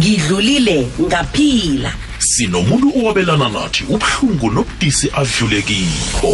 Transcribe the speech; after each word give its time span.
ngidlulile 0.00 0.88
ngaphila. 1.00 1.92
Sinomuntu 2.18 2.88
owabelana 2.98 3.48
nathi 3.48 3.84
ubuhlungu 3.84 4.50
nobudisi 4.50 5.10
adlulekiko. 5.12 6.32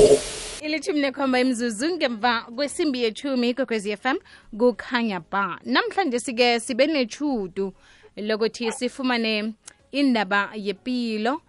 Ilithumi 0.61 1.01
nekhomba 1.01 1.41
imzuzu 1.41 1.91
ngemva 1.97 2.43
kwesimbi 2.57 3.03
yethumi 3.03 3.51
ikwekwezi 3.51 3.97
FM 3.97 4.17
kukhanya 4.59 5.21
ba. 5.31 5.59
Namhlanje 5.65 6.21
sike 6.21 6.61
sibe 6.61 6.87
nechudu 6.87 7.73
lokuthi 8.17 8.73
sifumane 8.73 9.55
indaba 9.93 10.51
yepilo 10.55 11.41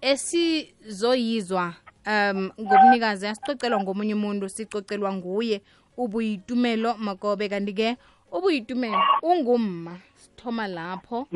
esizoyizwa 0.00 1.74
um 2.06 2.50
ngobunikazi 2.60 3.26
asicocelwa 3.26 3.80
ngomunye 3.80 4.14
umuntu 4.14 4.48
sicocelwa 4.48 5.12
nguye 5.12 5.62
ubuyitumelo 5.96 6.94
makobe. 6.98 7.48
Kanti-ke 7.48 7.96
ubuyitumelo 8.32 9.00
ungumma 9.22 9.96
sithoma 10.16 10.66
lapho. 10.68 11.28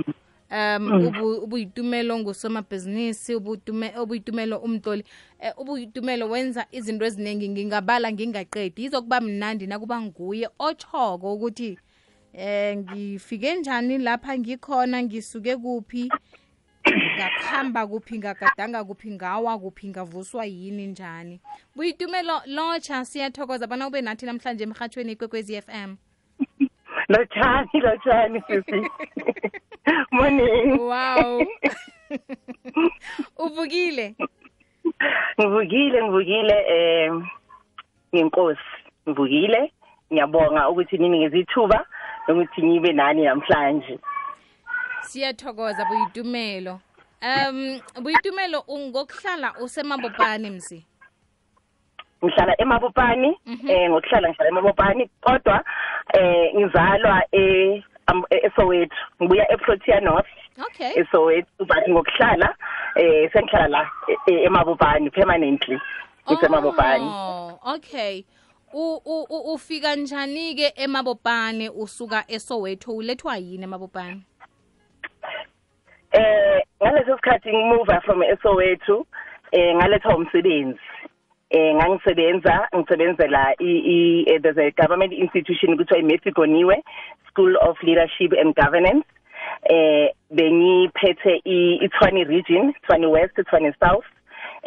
Um 0.50 1.06
ubu- 1.06 1.38
ubuyitumelo 1.44 2.18
ngusomabhizinisi 2.18 3.34
ubuyitumelo 3.34 4.58
umtloli 4.58 5.04
um 5.42 5.50
ubuyitumelo 5.56 6.28
wenza 6.30 6.66
izinto 6.72 7.04
eziningi 7.04 7.48
ngingabala 7.48 8.12
ngingaqedi. 8.12 8.84
Izokuba 8.84 9.20
mnandi 9.20 9.66
nakuba 9.66 10.00
nguye 10.00 10.48
otshoko 10.58 11.34
ukuthi 11.34 11.78
eh 12.32 12.76
ngifike 12.76 13.54
njani 13.54 13.98
lapha 13.98 14.38
ngikhona 14.38 15.02
ngisuke 15.02 15.56
kuphi 15.56 16.08
ngakuhamba 17.16 17.86
kuphi 17.86 18.18
ngagadanga 18.18 18.84
kuphi 18.84 19.10
ngawa 19.10 19.58
kuphi 19.58 19.88
ngavuswa 19.88 20.44
yini 20.46 20.86
njani. 20.86 21.40
Buyitumelo 21.76 22.40
lotsha 22.46 23.04
siyathokoza 23.04 23.66
bona 23.66 23.86
ube 23.86 24.00
nathi 24.00 24.26
namhlanje 24.26 24.64
emhatshweni 24.64 25.12
ikwekwezi 25.12 25.62
FM 25.62 25.96
lotshani 27.08 27.80
lotshani 27.80 28.42
sisi 28.46 28.90
morning. 30.12 30.78
Wow. 30.78 31.46
Uvukile? 33.44 34.14
Ngivukile 35.40 36.02
ngivukile 36.02 36.64
eh 36.68 37.12
ngenkosi 38.14 38.60
ngivukile. 39.08 39.72
Ngiyabonga 40.12 40.68
ukuthi 40.68 40.98
ninikeze 40.98 41.38
ithuba 41.38 41.86
lokuthi 42.28 42.62
ngibe 42.62 42.92
nani 42.92 43.24
namhlanje. 43.24 43.98
Siyathokoza 45.00 45.84
buyitumelo. 45.84 46.80
Um 47.22 47.80
buyitumelo 48.02 48.64
ngokuhlala 48.68 49.54
usemabopane 49.54 50.50
msi 50.50 50.84
ngihlala 52.26 52.54
emabopani 52.60 53.30
eh 53.68 53.90
ngokuhlala 53.90 54.28
ngihlala 54.28 54.48
emabopani 54.50 55.10
kodwa 55.20 55.64
eh 56.14 56.54
ngizalwa 56.54 57.22
e 57.32 57.82
am- 58.06 58.26
e- 58.30 58.46
eSoweto 58.46 58.96
ngibuya 59.22 59.52
eProtea 59.52 60.00
North. 60.00 60.26
Okay. 60.66 60.92
eSoweto 61.02 61.48
but 61.58 61.84
ngokuhlala 61.88 62.54
eh 62.96 63.30
sengihlala 63.32 63.68
la 63.68 63.90
e- 64.08 64.32
e- 64.32 64.44
emabopani 64.44 65.10
permanently 65.10 65.78
ngisemabopani 66.30 67.04
Oh, 67.04 67.58
okay. 67.74 68.24
U- 68.72 69.00
u- 69.04 69.54
ufika 69.54 69.96
njani 69.96 70.54
ke 70.54 70.72
emabopane 70.76 71.70
usuka 71.70 72.24
eSoweto? 72.28 72.92
Ulethwa 72.96 73.36
yini 73.36 73.64
emabopane? 73.64 74.20
Eh 76.12 76.60
ngaleso 76.82 77.16
sikhathi 77.16 77.48
ngimove 77.52 78.00
from 78.04 78.22
eSoweto 78.22 79.06
eh 79.52 79.74
ngalethwa 79.76 80.16
umsebenzi. 80.16 80.78
Eh 81.50 81.74
ngangisebenza 81.74 82.68
ngisebenzela 82.76 83.54
i 83.60 83.72
i- 83.94 84.24
eh, 84.30 84.40
there's 84.42 84.58
a 84.58 84.70
government 84.82 85.12
institution 85.12 85.76
kuthiwa 85.76 86.00
iMethigoniwe 86.00 86.82
School 87.30 87.56
of 87.60 87.82
Leadership 87.82 88.32
and 88.40 88.54
Governance. 88.54 89.06
Eh 89.70 90.08
bengiphethe 90.30 91.40
i 91.44 91.78
iTshwane 91.84 92.24
region 92.24 92.72
Tshwane 92.82 93.06
West 93.06 93.36
Tshwane 93.36 93.72
South 93.80 94.04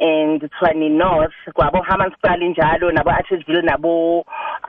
and 0.02 0.42
Tshwane 0.42 0.90
North. 0.90 1.34
Kwabo 1.54 1.82
Hammanskraal 1.82 2.44
njalo 2.50 2.92
nabo 2.92 3.12
Attersville 3.12 3.62
nabo 3.62 4.26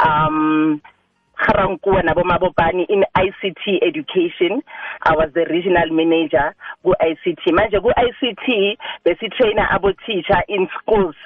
um 0.06 0.80
Garankuwa 1.46 2.02
nabo 2.02 2.22
Mabopane 2.24 2.84
in 2.88 3.04
ICT 3.16 3.82
education. 3.82 4.62
I 5.02 5.12
was 5.16 5.30
the 5.34 5.46
regional 5.50 5.88
manager 5.90 6.54
ku 6.84 6.92
ICT 7.00 7.52
manje 7.56 7.80
ku 7.80 7.88
ICT 7.96 8.76
besitrainer 9.04 9.68
abo 9.72 9.92
teacher 10.06 10.40
in 10.48 10.68
schools 10.78 11.16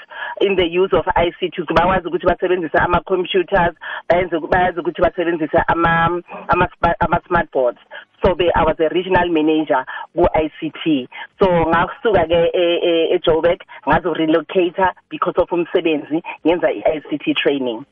in 0.40 0.54
the 0.56 0.66
use 0.66 0.92
of 0.92 1.04
ICT 1.16 1.56
bakwazi 1.74 2.08
ukuthi 2.08 2.26
basebenzise 2.26 2.78
ama 2.78 3.00
computers 3.00 3.74
bayenze 4.08 4.38
bayazi 4.38 4.80
ukuthi 4.80 5.02
basebenzise 5.02 5.58
ama 5.68 6.22
ama 6.48 6.68
spa- 6.74 6.96
ama 7.00 7.20
smart 7.26 7.50
boards 7.52 7.78
so 8.24 8.34
be 8.34 8.50
I 8.54 8.62
was 8.62 8.76
a 8.80 8.88
regional 8.94 9.28
manager 9.30 9.84
ku 10.14 10.26
ICT 10.34 11.08
so 11.38 11.46
ngasuka 11.50 12.26
ke 12.30 12.40
e- 12.54 12.80
e- 12.82 13.08
eJoburg 13.14 13.60
ngazo 13.88 14.14
relocate 14.14 14.78
because 15.10 15.34
of 15.42 15.50
umsebenzi 15.52 16.22
ngenza 16.46 16.70
iICT 16.72 17.34
training 17.36 17.84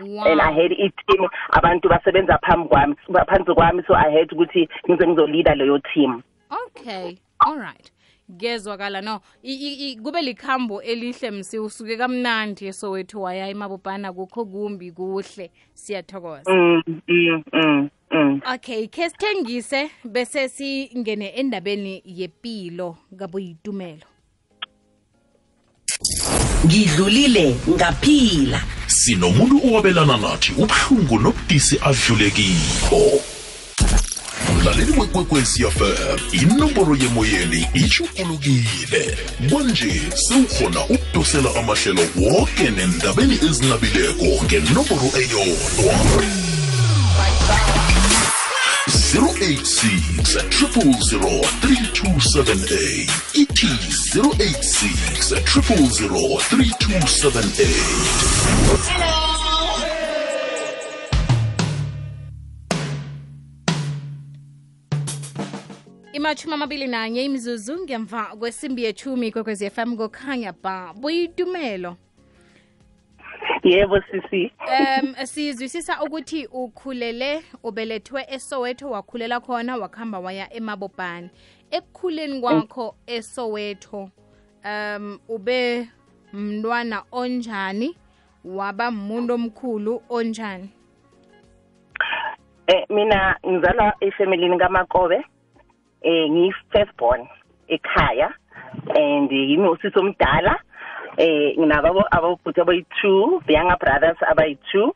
wow. 0.00 0.24
And 0.26 0.40
I 0.40 0.52
had 0.52 0.72
a 0.72 0.90
team 1.06 1.28
abantu 1.52 1.88
basebenza 1.88 2.38
phambi 2.38 2.68
kwami 2.68 2.94
phansi 3.26 3.54
kwami 3.54 3.82
so 3.86 3.94
I 3.94 4.10
had 4.10 4.28
ukuthi 4.32 4.68
ngize 4.90 5.06
ngizoleader 5.06 5.54
leyo 5.56 5.78
team. 5.94 6.22
Okay 6.66 7.18
all 7.40 7.58
right. 7.58 7.90
Gezwakala 8.38 9.02
no. 9.02 9.20
I- 9.42 9.52
i- 9.52 9.90
i- 9.92 9.96
kube 9.96 10.22
likhambo 10.22 10.82
elihle 10.82 11.30
msi 11.30 11.58
usuke 11.58 11.96
kamnandi 11.96 12.66
eSoweto 12.66 13.20
waya 13.20 13.48
emabopana 13.48 14.12
kukho 14.12 14.44
kumbi 14.44 14.92
kuhle. 14.92 15.50
Siyathokoza. 15.74 16.50
Mm 16.52 16.82
mm 17.08 17.42
mm, 17.52 17.90
mm. 18.10 18.40
okay 18.54 18.86
ke 18.86 19.10
sithengise 19.10 19.90
bese 20.04 20.48
singene 20.48 21.28
endabeni 21.28 22.02
yepilo 22.04 22.96
kabuyitumelo 23.18 24.06
ngidlulile 26.64 27.56
ngaphila. 27.68 28.60
Sinomuntu 28.86 29.56
owabelana 29.66 30.16
nathi 30.16 30.52
ubuhlungu 30.62 31.18
nobudisi 31.18 31.76
adlulekiko 31.88 33.22
mlaleli 34.54 34.92
wekwekwecfm 35.00 36.18
inomboro 36.32 36.96
yemoyeni 36.96 37.66
ishukulukile 37.74 39.18
kwanje 39.50 40.02
sewukhona 40.14 40.80
ukudosela 40.84 41.50
amahlelo 41.58 42.02
woke 42.16 42.70
nendabeni 42.70 43.34
ezinabileko 43.48 44.44
ngenomboro 44.44 45.08
eyodwa 45.20 45.94
086 48.86 50.44
000 50.50 51.40
3278 51.62 53.08
ithi 53.34 53.66
086 54.12 55.30
000 55.30 56.40
3278 56.50 59.24
imashumi 66.12 66.54
amabili 66.54 66.86
nanye 66.86 67.24
imizuzu 67.24 67.78
ngemva 67.84 68.22
kwesimbi 68.38 68.84
yethumi 68.84 69.32
kwekwezi 69.32 69.70
FM 69.70 69.96
kokhanya 69.96 70.52
ba 70.62 70.94
buyitumelo 71.00 71.96
yebo 73.64 74.00
sisi. 74.00 74.52
Um 75.02 75.14
sizwisisa 75.14 76.02
ukuthi 76.02 76.46
ukhulele 76.46 77.42
ubelethwe 77.62 78.26
esoweto 78.28 78.90
wakhulela 78.90 79.40
khona 79.40 79.76
wakuhamba 79.76 80.18
waya 80.18 80.54
emabopane. 80.54 81.30
Ekukhuleni 81.70 82.40
kwakho 82.40 82.96
esoweto 83.06 84.10
um 84.64 85.18
ube 85.28 85.88
mntwana 86.32 87.02
onjani? 87.12 87.96
Waba 88.44 88.90
muntu 88.90 89.34
omkhulu 89.34 90.02
onjani? 90.08 90.70
Eh 92.66 92.84
mina 92.90 93.36
ngizalwa 93.46 93.94
efamilini 94.00 94.58
kaMakobe. 94.58 95.24
Eh 96.02 96.30
ngiyi 96.30 96.52
first 96.72 96.96
born 96.98 97.26
ekhaya 97.68 98.34
and 98.96 99.30
yimi 99.30 99.68
usisi 99.68 99.98
omdala. 99.98 100.52
eh 100.52 100.60
nginabo 101.18 102.04
abobhuti 102.10 102.60
abayi2 102.60 103.46
the 103.46 103.52
younger 103.52 103.76
brothers 103.78 104.18
abayi2 104.22 104.90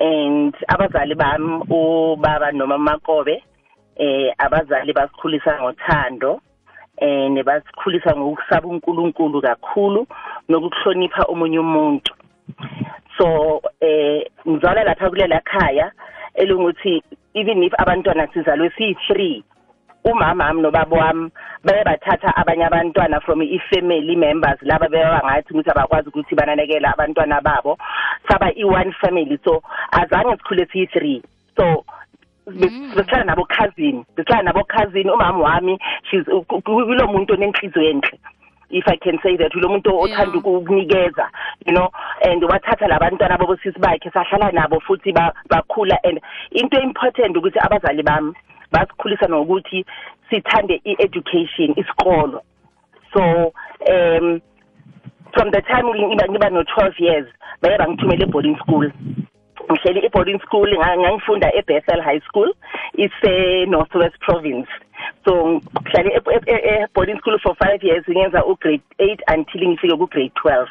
and 0.00 0.54
abazali 0.68 1.14
bami 1.14 1.64
ubaba 1.70 2.52
noma 2.52 2.78
Makobe 2.78 3.42
eh 3.96 4.34
abazali 4.38 4.92
basikhulisa 4.92 5.60
ngothando 5.60 6.40
eh 6.96 7.30
nebasikhulisa 7.30 8.16
ngokusaba 8.16 8.68
uNkulunkulu 8.68 9.42
kakhulu 9.42 10.06
nokuhlonipha 10.48 11.22
omunye 11.28 11.58
umuntu. 11.58 12.14
So 13.18 13.62
eh 13.80 14.30
ngizalwa 14.48 14.84
lapha 14.84 15.10
kulela 15.10 15.40
khaya 15.40 15.92
elunguthi 16.34 17.02
even 17.34 17.62
if 17.62 17.72
abantwana 17.78 18.28
sizalwe 18.32 18.68
siyi3 18.68 19.42
umama 20.10 20.44
wami 20.44 20.62
nobaba 20.62 20.96
wami 20.96 21.30
baye 21.64 21.84
bathatha 21.84 22.36
abanye 22.36 22.64
abantwana 22.64 23.20
from 23.20 23.42
i-family 23.42 24.16
members 24.16 24.58
laba 24.62 24.88
bebangathi 24.88 25.52
ukuthi 25.52 25.70
abakwazi 25.70 26.08
ukuthi 26.08 26.34
banakekela 26.34 26.92
abantwana 26.94 27.40
babo. 27.40 27.78
Saba 28.28 28.52
i-one 28.56 28.92
family 29.00 29.38
so 29.44 29.62
azange 29.92 30.36
sikhule 30.36 30.66
siyi-three. 30.72 31.22
So 31.56 31.84
besihlala 32.46 33.24
nabo 33.24 33.44
cousin 33.44 34.04
besihlala 34.16 34.42
nabo 34.42 34.64
cousin 34.64 35.10
umama 35.10 35.38
wami 35.38 35.78
she's 36.10 36.24
kulo 36.64 37.06
muntu 37.06 37.34
onenhliziyo 37.34 37.90
enhle. 37.90 38.18
If 38.70 38.84
i 38.86 38.96
can 38.96 39.18
say 39.22 39.36
that 39.36 39.54
lo 39.54 39.68
muntu 39.68 39.88
othanda 39.88 40.38
ukunikeza 40.38 41.28
you 41.66 41.72
know 41.72 41.88
and 42.22 42.42
wathatha 42.42 42.88
labantwana 42.88 43.38
babo 43.38 43.56
sisi 43.56 43.78
bakhe 43.80 44.10
sahlala 44.10 44.52
nabo 44.52 44.80
futhi 44.80 45.12
ba- 45.12 45.32
bakhula 45.48 45.96
and 46.04 46.20
into 46.52 46.80
important 46.80 47.36
ukuthi 47.36 47.58
abazali 47.58 48.02
bami 48.02 48.32
basikhulisa 48.72 49.28
ngokuthi 49.28 49.84
sithande 50.30 50.80
i-education 50.84 51.74
isikolo. 51.76 52.40
So 53.12 53.52
um 53.88 54.40
from 55.34 55.50
the 55.50 55.62
time 55.62 55.86
ngiba 55.86 56.28
ngiba 56.28 56.50
no 56.52 56.62
12 56.62 57.00
years 57.00 57.26
baye 57.62 57.78
bangithumela 57.78 58.24
e-boarding 58.26 58.56
school. 58.58 58.90
Ngihleli 59.70 60.00
e-boarding 60.06 60.40
school 60.40 60.68
nga- 60.78 60.96
ngangifunda 60.98 61.52
e-Bethel 61.54 62.00
High 62.02 62.20
School 62.28 62.52
ise 62.94 63.66
Northwest 63.66 64.18
Province 64.20 64.68
so 65.24 65.60
ngihlale 65.82 66.10
e- 66.10 66.40
e- 66.46 66.54
e- 66.54 66.82
e-boarding 66.82 67.18
school 67.18 67.38
for 67.38 67.54
5 67.56 67.82
years 67.82 68.04
ngenza 68.08 68.44
u-grade 68.44 68.82
8 68.98 69.34
until 69.36 69.68
ngifike 69.68 69.96
ku-grade 69.96 70.32
12 70.44 70.66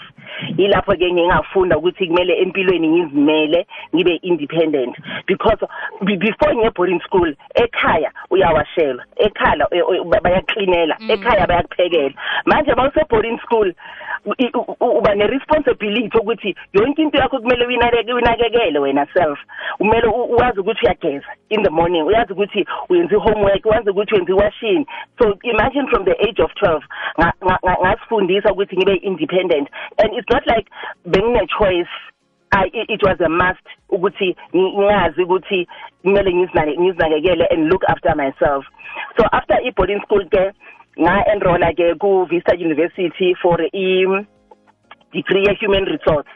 yilapho 0.57 0.91
ke 0.95 1.11
ngingafunda 1.13 1.77
ukuthi 1.77 2.07
kumele 2.07 2.33
empilweni 2.41 2.87
ngizimele 2.87 3.67
ngibe 3.95 4.15
independent. 4.21 4.95
Because 5.27 5.65
be- 6.01 6.17
before 6.17 6.55
ngiye-boarding 6.55 6.99
school 7.01 7.33
ekhaya 7.55 8.11
uyawashelwa. 8.29 9.03
Ekhaya 9.15 9.67
e- 9.71 9.77
e- 9.77 10.21
bayaklinela. 10.21 10.97
Ekhaya 11.09 11.47
bayakuphekela. 11.47 12.13
Manje 12.45 12.73
mawuse-boarding 12.73 13.39
school 13.39 13.73
u- 14.25 14.33
i- 14.37 14.51
u- 14.53 14.75
u- 14.79 14.97
uba 14.97 15.15
ne-responsibility 15.15 16.17
ukuthi 16.17 16.55
yonke 16.73 17.01
into 17.01 17.17
yakho 17.17 17.39
kumele 17.39 17.65
uyinake- 17.65 18.13
uyinakekele 18.13 18.79
wena 18.79 19.05
self. 19.13 19.39
Kumele 19.77 20.07
u- 20.07 20.23
uwazi 20.35 20.59
ukuthi 20.59 20.85
uyageza 20.85 21.27
in 21.49 21.63
the 21.63 21.69
morning. 21.69 22.03
Uyazi 22.05 22.33
ukuthi 22.33 22.65
uyenza 22.89 23.15
i-homework 23.15 23.65
uyazi 23.65 23.89
ukuthi 23.89 24.15
wenza 24.17 24.31
iwashini 24.33 24.85
so 25.21 25.37
imagine 25.43 25.87
from 25.87 26.05
the 26.05 26.15
age 26.27 26.39
of 26.43 26.51
12 26.61 26.81
nga- 27.19 27.33
nga- 27.45 27.59
nga- 27.65 27.79
ngasifundisa 27.81 28.51
ukuthi 28.53 28.77
ngibe 28.77 28.95
independent. 29.05 29.69
And 30.01 30.13
it's 30.17 30.29
not 30.33 30.43
like 30.47 30.67
bengine-choice 31.05 31.89
I, 32.51 32.71
it 32.73 32.89
it 32.89 33.01
was 33.03 33.19
a 33.19 33.29
must 33.29 33.65
ukuthi 33.89 34.35
ngi- 34.53 34.77
ngazi 34.79 35.21
ukuthi 35.23 35.67
kumele 36.01 36.31
ngizinake- 36.31 36.79
ngizinakekele 36.79 37.45
and 37.51 37.69
look 37.71 37.83
after 37.89 38.15
myself. 38.15 38.65
So 39.17 39.25
after 39.31 39.57
i-boarding 39.67 40.01
school 40.05 40.23
ke 40.31 40.51
nga-enrolla 40.99 41.73
ke 41.75 41.93
ku-vista 41.99 42.55
university 42.55 43.35
for 43.41 43.59
i 43.61 44.05
degree 45.13 45.43
ye-human 45.47 45.85
resource. 45.85 46.27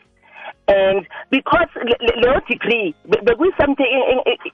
And 0.71 1.07
because 1.29 1.67
le- 1.75 1.99
le- 1.99 2.21
leyo 2.21 2.41
degree 2.47 2.93
be- 3.09 3.21
bekuyi-something 3.25 3.85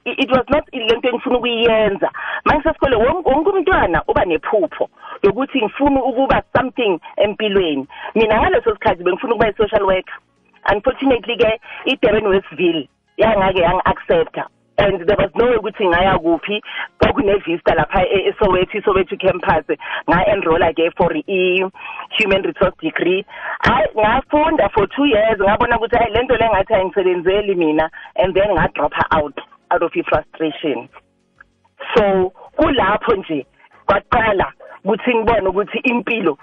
it 0.04 0.30
was 0.30 0.44
not 0.50 0.64
lento 0.72 1.08
engifuna 1.08 1.38
ukuyenza. 1.38 2.10
Mangisesikhole 2.44 2.96
wonke 2.96 3.30
wonke 3.30 3.50
umntwana 3.50 4.02
uba 4.08 4.24
nephupho 4.24 4.88
yokuthi 5.22 5.62
ngifuna 5.62 6.02
ukuba 6.04 6.42
something 6.56 6.98
empilweni. 7.16 7.86
Mina 8.14 8.40
ngaleso 8.40 8.72
sikhathi 8.74 9.04
bengifuna 9.04 9.34
ukuba 9.34 9.48
i-social 9.48 9.82
worker. 9.86 10.14
Unfortunately 10.72 11.36
ke 11.36 11.60
i-durban 11.86 12.26
westville 12.26 12.88
yangake 13.16 13.60
yangi-accepta. 13.60 14.46
And 14.78 15.00
there 15.06 15.16
was 15.18 15.30
no 15.34 15.46
way 15.46 15.56
ukuthi 15.56 15.84
ngaya 15.86 16.18
kuphi. 16.18 16.62
Kwakune-vista 16.98 17.74
lapha 17.74 18.02
e- 18.06 18.28
esoweto 18.28 18.78
isoweto 18.78 19.16
campus 19.16 19.66
nga-enrolla 20.08 20.72
ke 20.72 20.90
for 20.96 21.12
i-human 21.16 22.42
resource 22.42 22.76
degree. 22.80 23.24
Hayi 23.66 23.88
ngafunda 23.96 24.68
for 24.72 24.86
two 24.86 25.06
years 25.06 25.38
ngabona 25.38 25.76
ukuthi 25.78 25.96
hayi 25.96 26.12
lento 26.14 26.36
le 26.36 26.48
ngathi 26.48 26.74
ayingisebenzeli 26.74 27.54
mina 27.54 27.90
and 28.16 28.34
then 28.34 28.50
nga-dropha 28.54 29.04
out 29.10 29.38
out 29.70 29.82
of 29.82 29.92
i-frustration. 29.96 30.88
So 31.94 32.32
kulapho 32.56 33.14
nje 33.14 33.46
kwaqala 33.86 34.52
ukuthi 34.84 35.14
ngibone 35.14 35.48
ukuthi 35.48 35.78
impilo 35.78 36.38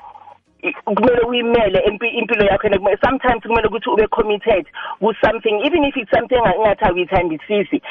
kumele 0.86 1.20
uyimele 1.28 1.80
impi- 1.80 2.18
impilo 2.18 2.46
yakho 2.46 2.68
and 2.68 3.00
sometimes 3.04 3.42
kumele 3.44 3.68
ukuthi 3.68 3.90
ube 3.90 4.08
committed 4.08 4.66
ku 5.00 5.14
something 5.24 5.62
even 5.66 5.84
if 5.84 5.96
it's 5.98 6.12
something 6.12 6.36
enga- 6.36 6.56
engathi 6.56 6.86
awuyithandisisi 6.86 7.82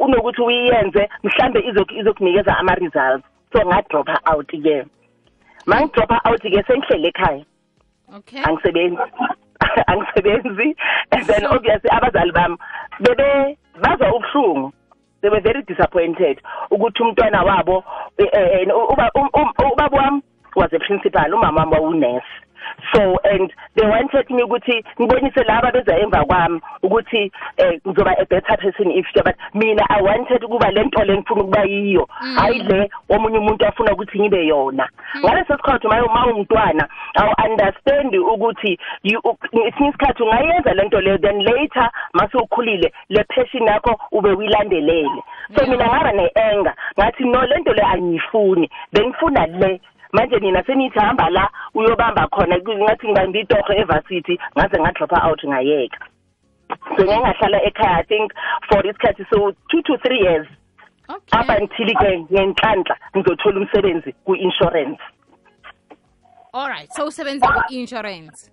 unokuthi 0.00 0.42
uyiyenze 0.42 1.08
mhlambe 1.24 1.60
izok- 1.60 2.00
izokunikeza 2.00 2.56
ama 2.58 2.74
results 2.74 3.24
so 3.52 3.66
ngadropha 3.66 4.20
out 4.34 4.46
ke 4.50 4.84
mangidropha 5.66 6.20
out 6.24 6.40
ke 6.42 6.62
sengihlele 6.66 7.08
ekhaya. 7.08 7.44
Okay. 8.16 8.40
Angisebenzi. 8.42 9.02
Angisebenzi. 9.86 10.74
And 11.12 11.26
then 11.26 11.46
obviously 11.46 11.90
abazali 11.90 12.32
bami 12.32 12.56
bebe 13.00 13.58
bazwa 13.80 14.12
ubuhlungu. 14.14 14.72
They 15.20 15.28
were 15.30 15.40
very 15.40 15.62
disappointed 15.62 16.40
ukuthi 16.70 17.02
umntwana 17.02 17.42
wabo 17.42 17.84
eh, 18.18 18.28
eh, 18.32 18.66
uba- 18.92 19.10
um- 19.14 19.30
um- 19.34 19.72
ubaba 19.72 19.96
wami 19.96 20.22
was 20.58 20.72
a 20.72 20.78
principal 20.78 21.34
umama 21.34 21.60
wami 21.60 21.74
wawunurse 21.74 22.32
so 22.94 23.18
and 23.24 23.52
they 23.76 23.86
wanted 23.86 24.30
me 24.30 24.42
ukuthi 24.42 24.84
ngibonise 25.00 25.42
laba 25.44 25.72
beza 25.72 25.98
emva 25.98 26.24
kwami 26.24 26.60
ukuthi 26.82 27.32
eh, 27.56 27.80
ngizoba 27.86 28.14
a 28.18 28.24
better 28.24 28.56
person 28.56 28.90
if 28.90 29.06
but 29.24 29.36
mina 29.54 29.84
i 29.88 30.02
wanted 30.02 30.44
ukuba 30.44 30.70
lento 30.70 31.04
le 31.04 31.16
ngifuna 31.16 31.42
ukuba 31.42 31.62
yiyo. 31.64 32.08
Hayi 32.36 32.58
le 32.58 32.90
omunye 33.08 33.38
umuntu 33.38 33.66
afuna 33.66 33.92
ukuthi 33.92 34.20
ngibe 34.20 34.46
yona. 34.46 34.88
Ngaleso 35.18 35.56
sikhathi 35.56 35.86
uma 35.86 36.04
uma 36.04 36.26
ungumntwana 36.26 36.88
awu 37.14 37.34
understand 37.46 38.14
ukuthi 38.16 38.78
ngesinye 39.54 39.88
isikhathi 39.88 40.22
ungayenza 40.22 40.74
lento 40.74 41.00
leyo 41.00 41.18
then 41.18 41.38
later 41.42 41.90
mase 42.12 42.38
ukhulile 42.38 42.92
le 43.08 43.24
passion 43.24 43.66
yakho 43.66 44.00
ube 44.12 44.32
uyilandelele. 44.32 45.22
So 45.56 45.66
mina 45.66 45.86
ngaba 45.86 46.12
ne-anger 46.12 46.74
ngathi 46.98 47.24
no 47.24 47.46
lento 47.46 47.72
le 47.72 47.82
angiyifuni 47.82 48.70
bengifuna 48.92 49.46
le. 49.46 49.80
Manje 50.12 50.38
nina 50.40 50.62
senithi 50.64 50.98
hamba 50.98 51.30
la 51.30 51.48
uyobamba 51.74 52.28
khona 52.28 52.56
ngathi 52.58 53.06
ngibambe 53.06 53.40
itoho 53.40 53.72
evasithi 53.72 54.38
ngaze 54.56 54.80
ngadropha 54.80 55.28
out 55.28 55.44
ngayeka. 55.44 55.98
So 56.96 57.04
ngeke 57.04 57.20
ngahlala 57.20 57.58
ekhaya 57.68 57.98
i 57.98 58.02
think 58.02 58.32
for 58.68 58.82
isikhathi 58.84 59.24
so 59.30 59.52
two 59.70 59.82
to 59.82 59.96
three 60.04 60.20
years 60.20 60.46
up 61.08 61.22
okay 61.32 61.56
until 61.56 61.90
ke 62.00 62.10
ngenhlanhla 62.32 62.96
ngizothola 63.16 63.60
umsebenzi 63.60 64.12
ku-insurance. 64.24 65.00
All 66.52 66.68
right 66.68 66.92
so 66.92 67.06
usebenza 67.06 67.46
ku-insurance? 67.46 68.50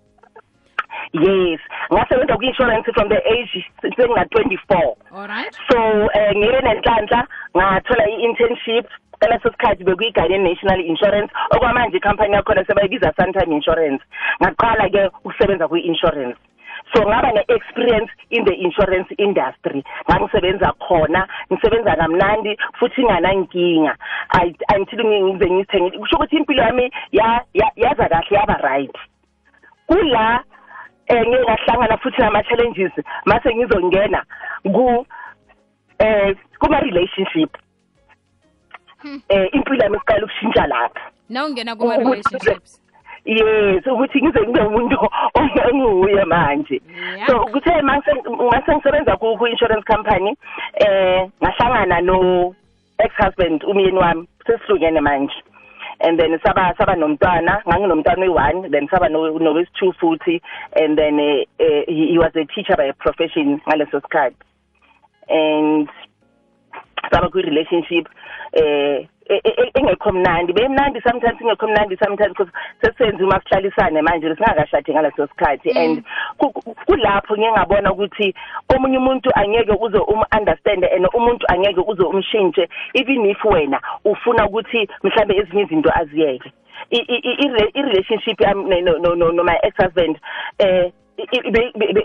Yes 1.12 1.60
ngasebenza 1.92 2.36
ku-insurance 2.36 2.88
from 2.94 3.08
the 3.08 3.20
age 3.28 3.56
sengina-twenty-four 3.82 4.96
all 5.12 5.28
right. 5.28 5.52
So 5.70 5.78
eh 6.16 6.32
ngiye 6.36 6.60
nenhlanhla 6.60 7.20
ngathola 7.56 8.04
i-internship 8.08 8.88
ngaleso 9.18 9.50
sikhathi 9.50 9.84
bekuyi-guardian 9.84 10.42
national 10.44 10.80
insurance. 10.80 11.32
Okwamanje 11.50 11.96
ikhampani 11.96 12.34
yakhona 12.34 12.64
sebayibiza 12.64 13.12
suntime 13.16 13.54
insurance. 13.54 14.04
Ngaqala 14.42 14.88
ke 14.88 15.06
ukusebenza 15.24 15.68
kwi-insurance. 15.68 16.38
So 16.94 17.02
ngaba 17.02 17.32
ne-experience 17.34 18.10
in 18.30 18.44
the 18.44 18.54
insurance 18.54 19.08
industry. 19.18 19.82
Ngangisebenza 20.08 20.72
khona 20.78 21.26
ngisebenza 21.50 21.96
kamnandi 21.96 22.56
futhi 22.78 23.02
nganankinga 23.02 23.96
I- 24.40 24.54
until 24.76 25.02
ngize 25.04 25.50
ngizithengile 25.50 25.98
kusho 25.98 26.16
ukuthi 26.16 26.36
impilo 26.36 26.62
yami 26.62 26.92
ya- 27.12 27.42
ya- 27.54 27.72
yaza 27.76 28.08
kahle 28.08 28.36
yaba 28.38 28.56
right. 28.62 28.96
Kula 29.86 30.42
eh 31.08 31.22
ngeke 31.26 31.42
ngahlangana 31.44 31.96
futhi 31.96 32.20
nama 32.22 32.42
challenges 32.42 32.92
mase 33.24 33.54
ngizongena 33.54 34.22
ku 34.74 35.06
eh 35.98 36.34
kuma 36.60 36.80
relationship 36.80 37.50
eh 39.28 39.48
impilo 39.52 39.82
yami 39.84 39.96
iqala 39.96 40.24
ukushintsha 40.24 40.66
lapha. 40.66 41.00
Nawungena 41.30 41.76
kuma-relationships 41.76 42.80
yes 43.24 43.86
ukuthi 43.86 44.22
ngize 44.22 44.40
ngibe 44.40 44.60
umuntu 44.66 44.96
onguye 45.68 46.24
manje. 46.24 46.80
So 47.26 47.44
kuthe 47.52 47.82
mase 47.82 48.14
ngase 48.14 48.72
ngisebenza 48.72 49.16
ku 49.16 49.36
ku 49.36 49.46
insurance 49.46 49.84
company 49.84 50.36
eh 50.74 51.26
ngahlangana 51.42 52.00
no 52.00 52.54
ex 52.98 53.12
husband 53.18 53.64
umyeni 53.64 53.98
wami 53.98 54.28
sesihlukene 54.46 55.00
manje. 55.00 55.34
And 55.98 56.20
then 56.20 56.38
saba 56.44 56.74
saba 56.78 56.94
nomntwana 56.94 57.62
nganginomntwana 57.66 58.22
oyi-one 58.22 58.70
then 58.70 58.86
saba 58.90 59.08
no- 59.08 59.38
nowesi-two 59.38 59.92
futhi 60.00 60.40
and 60.76 60.98
then 60.98 61.18
eh, 61.18 61.44
he, 61.88 62.12
he 62.12 62.18
was 62.18 62.32
a 62.36 62.44
teacher 62.44 62.76
by 62.76 62.92
profession 62.92 63.60
ngaleso 63.66 64.00
sikhathi. 64.02 64.36
And 65.28 65.88
saba 67.10 67.30
kwi-relationship 67.30 68.08
eh 68.52 69.06
e- 69.28 69.40
e- 69.44 69.70
engekho 69.74 70.12
mnandi 70.12 70.52
bemnandi 70.52 71.00
sometimes 71.02 71.40
ingekho 71.40 71.66
mnandi 71.66 71.96
sometimes 71.96 72.32
because 72.32 72.52
sesenze 72.80 73.24
uma 73.24 73.40
sihlalisane 73.40 74.02
manje 74.02 74.34
singakashadi 74.34 74.92
ngaleso 74.92 75.26
sikhathi. 75.26 75.70
And 75.74 76.04
ku- 76.38 76.52
ku- 76.52 76.76
kulapho 76.86 77.34
ngike 77.36 77.50
ngabona 77.52 77.92
ukuthi 77.92 78.34
omunye 78.74 78.98
umuntu 78.98 79.30
angeke 79.34 79.72
uze 79.80 79.98
um-understand 79.98 80.84
and 80.84 81.06
umuntu 81.14 81.46
angeke 81.48 81.80
uze 81.80 82.02
umshintshe. 82.02 82.68
Even 82.94 83.26
if 83.26 83.44
wena 83.44 83.80
ufuna 84.04 84.46
ukuthi 84.46 84.88
mhlambe 85.02 85.36
ezinye 85.36 85.62
izinto 85.62 85.90
aziyeke. 85.94 86.52
I- 86.90 87.06
i-relationship 87.74 88.40
yami 88.40 88.82
no- 88.82 88.98
no- 88.98 89.14
no- 89.32 89.44
my 89.44 89.58
ex 89.62 89.74
husband 89.76 90.18
eh 90.58 90.92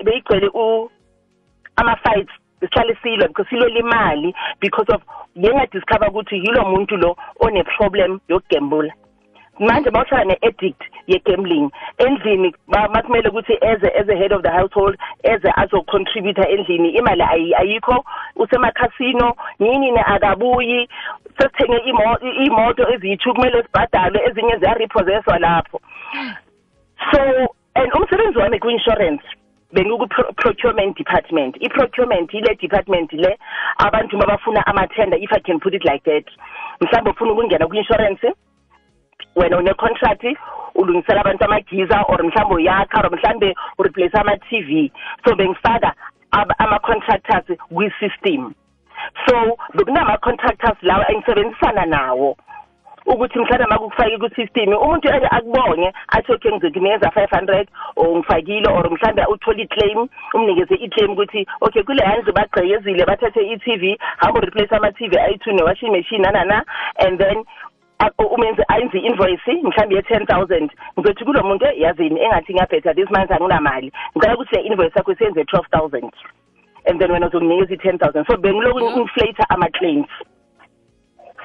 beyigcwele 0.03 0.50
u- 0.53 0.89
ama-fights. 1.75 2.31
Sihlale 2.61 2.95
silwa 3.03 3.27
because 3.27 3.49
silwela 3.49 3.79
imali 3.79 4.33
because 4.59 4.93
of 4.93 5.01
ngengadiscover 5.37 6.09
ukuthi 6.09 6.35
yilo 6.35 6.65
muntu 6.65 6.97
lo 6.97 7.17
one-problem 7.39 8.19
yokugembula. 8.29 8.93
Manje 9.59 9.89
bawuhlala 9.91 10.25
ne-addict 10.25 10.81
ye-gambling 11.07 11.69
endlini 11.97 12.53
ba- 12.67 12.89
makumele 12.89 13.29
ukuthi 13.29 13.53
as 13.61 13.83
a, 13.83 13.99
as 13.99 14.09
a 14.09 14.15
head 14.15 14.31
of 14.31 14.41
the 14.43 14.49
household 14.49 14.97
eze 15.23 15.51
azocontributor 15.55 16.49
endlini 16.49 16.89
imali 16.89 17.21
ayi- 17.21 17.55
ayikho. 17.55 18.05
Usemakhasino 18.35 19.35
yini 19.59 19.91
ne 19.91 20.01
akabuyi. 20.01 20.89
Sesithenge 21.37 21.77
imo- 21.77 22.19
imoto 22.45 22.93
eziyi-two 22.93 23.33
kumele 23.33 23.63
sibhadalwe 23.63 24.21
ezinye 24.29 24.57
ziyarepossesswa 24.57 25.39
lapho. 25.39 25.81
So 27.11 27.21
and 27.75 27.91
umsebenzi 27.93 28.37
wami 28.39 28.59
ku-insurance 29.71 30.07
bengiku-procurement 30.07 30.97
department. 30.97 31.57
I-procurement 31.61 32.33
ile 32.33 32.55
department 32.59 33.11
le 33.13 33.37
abantu 33.79 34.17
mabafuna 34.17 34.63
amathenda 34.67 35.17
if 35.17 35.31
i 35.33 35.39
can 35.39 35.59
put 35.59 35.73
it 35.73 35.83
like 35.85 36.03
that. 36.03 36.25
Mhlawumbe 36.81 37.09
ufuna 37.11 37.31
ukungena 37.31 37.67
kwi-insurance 37.67 38.33
wena 39.35 39.57
une-contract 39.57 40.25
ulungisela 40.75 41.21
abantu 41.21 41.45
amagiza 41.45 42.03
or 42.09 42.23
mhlawumbe 42.23 42.55
uyakha 42.55 43.01
or 43.03 43.09
mhlawumbe 43.11 43.55
ureplace 43.77 44.17
ama-tv 44.17 44.91
so 45.25 45.35
bengifaka 45.35 45.93
ab- 46.31 46.55
ama-contractors 46.59 47.57
kwi-system. 47.73 48.53
So 49.27 49.57
bekunama-contractors 49.73 50.77
lawa 50.83 51.11
engisebenzisana 51.11 51.85
nawo. 51.85 52.37
Ukuthi 53.05 53.39
mhlawumbe 53.39 53.65
makukufake 53.65 54.17
ku-system 54.17 54.70
umuntu 54.74 55.10
ake 55.10 55.27
akubonge 55.31 55.93
athi 56.08 56.31
okay 56.31 56.51
five 57.13 57.31
hundred 57.31 57.67
or 57.96 58.17
ngifakile 58.17 58.67
or 58.70 58.89
mhlawumbe 58.89 59.25
uthole 59.25 59.63
i-claim 59.63 60.08
umnikeze 60.34 60.75
i-claim 60.75 61.12
ukuthi 61.12 61.46
okay 61.62 61.84
kule 61.84 62.03
handle 62.03 62.34
bagqekezile 62.34 63.05
bathathe 63.05 63.41
i-tv 63.53 63.98
hamba 64.17 64.39
ureplace 64.39 64.75
ama-tv 64.75 65.17
ayi-two 65.17 65.51
ne-washing 65.51 65.91
machine 65.91 66.22
nanana 66.22 66.63
and 67.05 67.20
then 67.20 67.43
umenze 68.20 68.63
ayenze 68.67 68.98
i-invoice 68.98 69.53
mhlawumbe 69.63 69.96
ye-ten 69.96 70.25
thousand. 70.25 70.72
Ngizothi 71.00 71.25
kulo 71.25 71.43
muntu 71.43 71.65
yazini 71.75 72.20
engathi 72.20 72.53
ngiyabhetha 72.53 72.93
this 72.93 73.10
month 73.10 73.31
anginamali. 73.31 73.91
Ngicela 74.17 74.36
ukuthi 74.36 74.55
le 74.55 74.62
invoice 74.62 74.96
yakho 74.96 75.13
twelve 75.46 75.67
thousand 75.72 76.12
and 76.86 77.00
then 77.00 77.12
wena 77.12 77.27
uzonginikeza 77.27 77.74
i-ten 77.74 77.98
thousand. 77.98 78.25
So 78.27 78.38
bengiloku 78.38 78.79
inflator 78.79 79.46
ama-claims. 79.50 80.10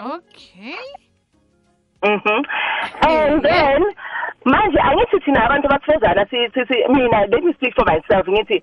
Okay. 0.01 1.06
Mhm. 2.03 2.45
And 3.03 3.43
then 3.43 3.83
manje 4.45 4.79
angithi 4.79 5.19
thina 5.25 5.45
abantu 5.45 5.67
abafezana 5.69 6.27
si 6.31 6.49
si- 6.55 6.67
si- 6.67 6.85
mina 6.89 7.27
let 7.27 7.43
me 7.43 7.53
speak 7.55 7.75
for 7.75 7.85
myself. 7.85 8.29
Ngithi 8.29 8.63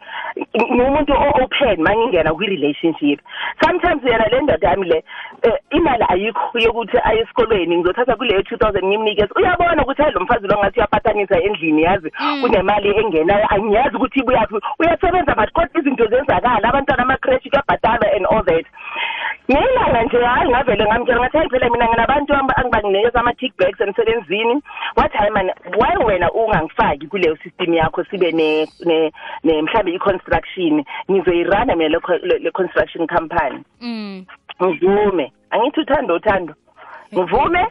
ngumuntu 0.71 1.13
o-open 1.13 1.81
mangingena 1.83 2.31
kwi-relationship. 2.33 3.19
Sometimes 3.63 4.03
yena 4.03 4.27
le 4.31 4.41
ndoda 4.41 4.69
yami 4.69 4.87
le 4.87 5.03
eh, 5.43 5.57
imali 5.71 6.05
ayikho 6.09 6.59
yokuthi 6.59 6.97
aye 7.03 7.19
esikolweni. 7.21 7.77
Ngizothatha 7.77 8.15
kuleyo 8.15 8.43
two 8.43 8.57
thousand 8.57 8.85
ngimnikeze. 8.85 9.33
Uyabona 9.35 9.83
ukuthi 9.83 10.01
hayi 10.01 10.13
lo 10.13 10.21
mfazi 10.21 10.47
lo 10.47 10.57
ngathi 10.57 10.79
uyaphathanisa 10.79 11.41
endlini 11.41 11.83
yazi? 11.83 12.11
Kunemali 12.41 12.97
engenayo 12.97 13.45
angiyazi 13.49 13.95
ukuthi 13.95 14.19
ibuyaphi 14.19 14.55
uyasebenza 14.79 15.35
but 15.35 15.51
kodwa 15.51 15.81
izinto 15.81 16.05
zenzakala. 16.07 16.69
Abantwana 16.69 17.03
ama-crash 17.03 17.43
kuyabhadalwa 17.43 18.07
and 18.15 18.25
all 18.25 18.43
that. 18.45 18.65
Ngelanga 19.51 20.03
nje 20.03 20.17
hayi 20.23 20.49
ngavele 20.49 20.85
ngamtshela 20.85 21.19
ngathi 21.19 21.37
hayi 21.37 21.49
phela 21.49 21.69
mina 21.69 21.87
nginabantu 21.87 22.33
amba- 22.33 22.55
angibanikeza 23.33 23.73
ama-kickbacks 23.73 23.81
emsebenzini. 23.81 24.61
Wathi 24.95 25.17
hayi 25.17 25.31
mani 25.31 25.51
why 25.77 26.05
wena 26.05 26.31
ungangifaki 26.31 27.07
kuleyo 27.07 27.37
system 27.43 27.73
yakho 27.73 28.03
sibe 28.03 28.31
ne 28.31 28.67
ne 28.85 29.11
ne 29.43 29.61
mhlambe 29.61 29.91
i-construction? 29.93 30.83
Ngizoyirana 31.11 31.75
mina 31.75 31.89
le 31.89 31.99
co- 31.99 32.17
le 32.23 32.39
le 32.39 32.51
construction 32.51 33.07
company. 33.07 33.63
Mm. 33.81 34.25
Ngivume. 34.63 35.31
Angithi 35.51 35.79
uthando 35.81 36.15
uthando. 36.15 36.53
Ngivume. 37.13 37.67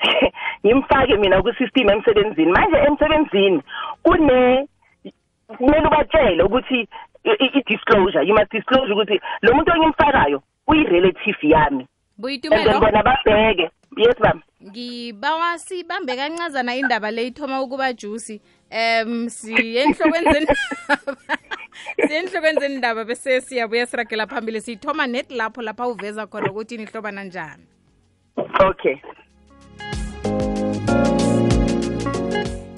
Ngimfake 0.66 1.16
mina 1.16 1.42
ku-system 1.42 1.88
emsebenzini. 1.90 2.52
Manje 2.52 2.76
emsebenzini 2.76 3.62
kune 4.02 4.68
kumele 5.58 5.86
ubatshele 5.86 6.42
ukuthi 6.42 6.88
i-disclosure 7.24 8.24
you 8.26 8.34
must 8.34 8.50
disclose 8.52 8.92
ukuthi 8.92 9.20
lo 9.42 9.54
muntu 9.54 9.72
ongimfakayo 9.72 10.42
uyi-relative 10.66 11.38
yami. 11.42 11.86
Buyitumelo 12.18 12.80
bona 12.80 13.02
babheke. 13.02 13.70
Yes 14.00 14.16
bam 14.20 14.40
ngibawa 14.62 15.58
sibambe 15.58 16.16
kancazana 16.16 16.76
indaba 16.76 17.10
le 17.10 17.26
ithoma 17.26 17.62
ukuba 17.62 17.92
juicy. 17.92 18.40
Um 18.70 19.28
siye 19.28 19.82
enhlokweni 19.82 20.32
zendaba. 20.32 21.16
Siye 22.06 22.18
enhlokweni 22.18 22.60
zendaba 22.60 23.04
bese 23.04 23.40
siyabuya 23.40 23.86
siragela 23.86 24.26
phambili. 24.26 24.60
Siyithoma 24.60 25.06
net 25.06 25.30
lapho 25.30 25.62
lapha 25.62 25.88
uveza 25.88 26.26
khona 26.26 26.50
ukuthi 26.50 26.76
nihlobana 26.76 27.24
njani. 27.24 27.64
Okay. 28.60 28.96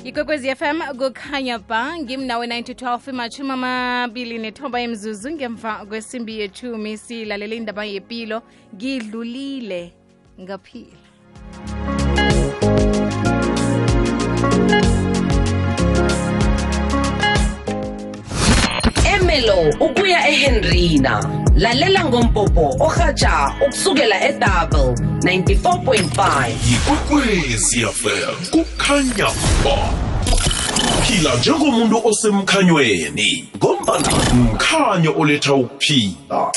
Ikwekwezi 0.04 0.54
fm 0.56 0.80
kukhanya 0.98 1.58
ba 1.58 1.98
ngimnawe 1.98 2.46
912 2.46 3.10
imashumi 3.10 3.50
amabili 3.50 4.38
nethoba 4.38 4.80
emzuzu 4.80 5.30
ngemva 5.30 5.86
kwesimbi 5.86 6.40
yethumi 6.40 6.98
silalele 6.98 7.56
indaba 7.56 7.84
yepilo. 7.84 8.42
Ngidlulile 8.74 9.92
ngaphila 10.40 11.01
emelo 19.14 19.74
ukuya 19.80 20.28
ehenrina. 20.28 21.42
Lalela 21.56 22.04
ngompopo 22.04 22.76
ohatsha 22.80 23.54
ukusukela 23.66 24.24
edouble 24.24 24.94
94.5 25.18 26.48
yikwekwezi 26.68 27.86
fm 27.86 28.34
kukhanya 28.50 29.28
ba. 29.64 29.92
Phila 31.06 31.36
njengomuntu 31.36 32.00
osemkhanyweni 32.04 33.48
ngombana 33.56 34.08
mkhanyo 34.34 35.14
oletha 35.18 35.54
ukuphila. 35.54 36.52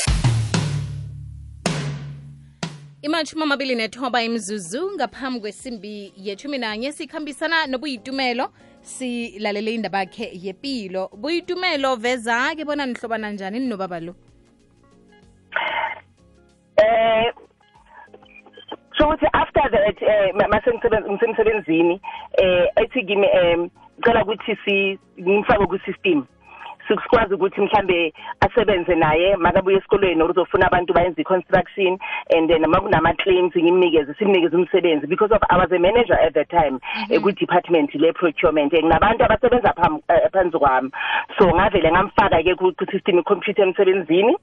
Imashumi 3.06 3.42
amabili 3.42 3.74
nethoba 3.74 4.22
imzuzu 4.22 4.92
ngaphambi 4.94 5.40
kwesimbi 5.40 6.12
yechumi 6.16 6.58
nanye 6.58 6.92
sikhambisana 6.92 7.66
nobuyitumelo 7.66 8.50
silalele 8.80 9.74
indaba 9.74 9.98
yakhe 9.98 10.30
yepilo. 10.34 11.10
Buyitumelo 11.16 11.96
veza-ke 11.96 12.64
bona 12.64 12.86
nihlobana 12.86 13.30
njani 13.30 13.58
ninobaba 13.60 14.00
lo? 14.00 14.14
Eh 16.76 17.32
so 18.98 19.04
ukuthi 19.04 19.26
after 19.32 19.70
that 19.70 20.02
eh 20.02 20.32
ma- 20.34 20.48
mase 20.48 20.70
ngisebenza 20.70 21.10
ngisemsebenzini 21.10 22.00
eh 22.38 22.66
ethi 22.76 23.06
kimi 23.06 23.26
em 23.26 23.70
cela 24.04 24.24
ukuthi 24.24 24.98
ngimfake 25.20 25.66
ku 25.66 25.78
system 25.86 26.26
sikwazi 26.88 27.34
ukuthi 27.34 27.60
mhlambe 27.60 28.12
asebenze 28.40 28.94
naye 28.94 29.36
makabuye 29.36 29.76
esikolweni 29.76 30.22
or 30.22 30.30
uzofuna 30.30 30.66
abantu 30.66 30.92
bayenze 30.94 31.20
i-construction 31.22 31.98
and 32.36 32.48
then 32.50 32.62
makunama-claims 32.66 33.52
ngimnikeze 33.56 34.14
simnikeze 34.14 34.56
umsebenzi. 34.56 35.06
Because 35.06 35.32
of 35.34 35.42
I 35.50 35.56
was 35.56 35.70
a 35.72 35.78
manager 35.78 36.14
at 36.14 36.34
that 36.34 36.48
time 36.50 36.78
eh, 37.10 37.20
kwi-department 37.20 37.94
le-procurement 37.94 38.72
Eh, 38.72 38.80
nginabantu 38.82 39.24
abasebenza 39.24 39.72
pham- 39.76 40.02
eh, 40.08 40.30
phansi 40.32 40.58
kwami. 40.58 40.90
So 41.38 41.46
ngavele 41.54 41.90
ngamfaka-ke 41.92 42.54
ku- 42.54 42.72
ku-system 42.78 43.18
i-computer 43.18 43.62
emsebenzini 43.64 44.34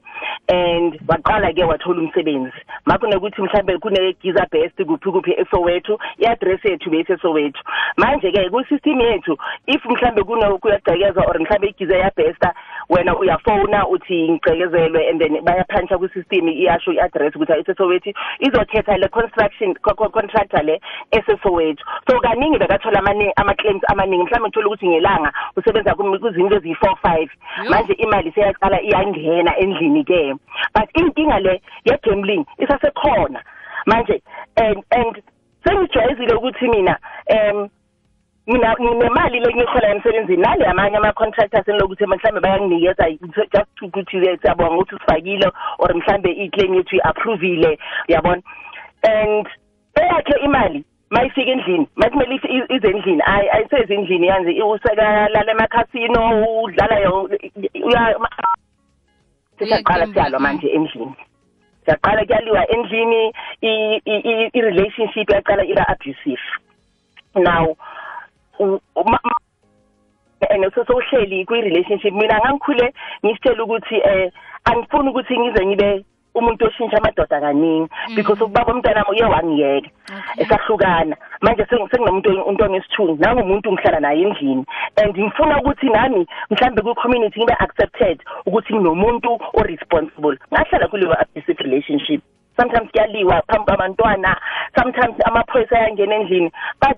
and 0.49 0.99
waqala-ke 1.07 1.63
wathola 1.63 2.01
umsebenzi. 2.01 2.57
Makunokuthi 2.85 3.41
mhlawumbe 3.41 3.77
kune-giza 3.77 4.45
best 4.51 4.75
kuphi 4.83 5.11
kuphi 5.11 5.31
esowethu 5.37 5.97
i-address 6.19 6.65
yethu 6.65 6.89
beyisesowethu 6.89 7.61
manje-ke 7.97 8.49
ku-system 8.49 8.99
yethu 9.01 9.37
if 9.67 9.85
mhlawumbe 9.85 10.21
kuno- 10.23 10.57
kuyagcekezwa 10.59 11.23
or 11.27 11.39
mhlawumbe 11.39 11.67
igiza 11.67 11.97
yabesta 12.33 12.53
wena 12.89 13.17
uyafona 13.17 13.87
uthi 13.87 14.29
ngigcekezelwe 14.31 15.09
and 15.09 15.21
then 15.21 15.41
bayaphansha 15.43 15.97
ku-system 15.97 16.47
iyasho 16.47 16.91
i-address 16.93 17.35
ukuthi 17.35 17.53
ayisesowethu 17.53 18.13
izokhetha 18.39 18.97
le 18.97 19.07
construction 19.07 19.73
co- 19.73 19.93
co- 19.95 20.09
contractor 20.09 20.63
le 20.63 20.81
esesowethu 21.11 21.83
so 22.09 22.19
kaningi 22.19 22.57
bekathola 22.57 22.99
amani- 22.99 23.33
ama-claims 23.35 23.81
amaningi. 23.87 24.23
Mhlawumbe 24.23 24.47
ngithola 24.49 24.67
ukuthi 24.67 24.87
ngelanga 24.87 25.33
usebenza 25.57 25.95
kum- 25.95 26.19
kuzinto 26.19 26.55
eziyi-four 26.55 26.95
five. 27.01 27.29
Yo. 27.63 27.69
manje 27.69 27.93
imali 27.93 28.31
seyaqala 28.31 28.81
iyangena 28.81 29.57
endlini-ke 29.57 30.33
but 30.75 30.89
inkinga 30.97 31.39
le 31.39 31.61
ye-gambling 31.85 32.45
isasekhona. 32.57 33.41
Manje 33.85 34.21
and 34.57 34.83
and 34.91 35.21
sengijwayezile 35.63 36.35
ukuthi 36.35 36.67
mina 36.67 36.97
um 37.29 37.69
mina 38.47 38.75
nginemali 38.79 39.39
le 39.39 39.53
ngiyihola 39.53 39.89
emsebenzini 39.89 40.41
nale 40.41 40.65
amanye 40.65 40.97
ama-contractors 40.97 41.67
enilokuthi 41.67 42.05
mhlawumbe 42.05 42.39
bayanginikeza 42.41 43.11
just 43.53 43.81
ukuthi 43.81 44.17
eh, 44.17 44.39
siyabonga 44.41 44.75
ukuthi 44.75 44.95
usifakile 44.95 45.47
or 45.79 45.95
mhlawumbe 45.95 46.31
i-claim 46.31 46.73
yethu 46.75 46.95
i-approvile 46.95 47.79
uyabona 48.09 48.41
and 49.03 49.47
eyakhe 50.01 50.39
imali 50.45 50.83
mayifika 51.09 51.51
endlini 51.51 51.87
makumele 51.95 52.35
if- 52.35 52.49
i- 52.49 52.75
ize 52.75 52.87
endlini 52.87 53.21
ayi 53.25 53.49
ayisezi 53.49 53.93
endlini 53.93 54.27
yanzi 54.27 54.61
usekalala 54.61 55.51
emakhasino 55.51 56.43
udlala 56.63 56.99
yo- 56.99 57.29
uya- 57.83 58.15
sesiyaqala 59.59 59.99
Yeqembu, 59.99 60.13
siyalwa 60.13 60.39
mm. 60.39 60.43
manje 60.45 60.67
endlini 60.67 61.15
siyaqala 61.85 62.25
kuyaliwa 62.25 62.67
endlini 62.71 63.33
i- 63.61 64.01
i- 64.05 64.23
i- 64.31 64.49
i-relationship 64.53 65.29
yaqala 65.29 65.63
iba 65.65 65.87
abusive 65.87 66.41
now 67.35 67.65
u- 67.65 67.75
uma- 67.75 68.02
and 70.49 70.73
sesowuhleli 70.73 71.45
kwi-relationship. 71.45 72.13
Mina 72.13 72.39
ngangikhule 72.39 72.93
ngisitshela 73.25 73.63
ukuthi 73.63 73.95
eh 73.95 74.31
angifuni 74.65 75.09
ukuthi 75.09 75.39
ngize 75.39 75.65
ngibe 75.65 76.05
umuntu 76.35 76.65
oshintsha 76.65 76.97
amadoda 76.97 77.41
kaningi 77.41 77.89
because 78.15 78.43
ubaba 78.43 78.73
umntwana 78.73 79.03
wami 79.03 79.21
uye 79.21 79.29
wangiyeka 79.29 79.89
esahlukana. 80.37 81.15
Manje 81.41 81.63
seng- 81.65 81.87
senginomuntu 81.91 82.29
umuntu 82.29 82.63
onesithunzi 82.63 83.21
nangumuntu 83.21 83.71
ngihlala 83.71 83.99
naye 83.99 84.21
endlini. 84.21 84.65
And 84.97 85.17
ngifuna 85.17 85.59
ukuthi 85.61 85.89
nami 85.89 86.27
mhlambe 86.51 86.81
kwi-community 86.81 87.39
ngibe 87.39 87.55
accepted 87.59 88.19
ukuthi 88.45 88.73
nginomuntu 88.73 89.39
o-responsible. 89.53 90.37
Ngahlala 90.51 90.87
kuleyo 90.87 91.13
abusive 91.21 91.63
relationship. 91.63 92.21
Sometimes 92.57 92.91
kuyaliwa 92.91 93.41
phambi 93.47 93.65
kwabantwana 93.65 94.37
sometimes 94.75 95.15
amaphoyisa 95.25 95.79
ayangena 95.79 96.15
endlini 96.15 96.51
but 96.81 96.97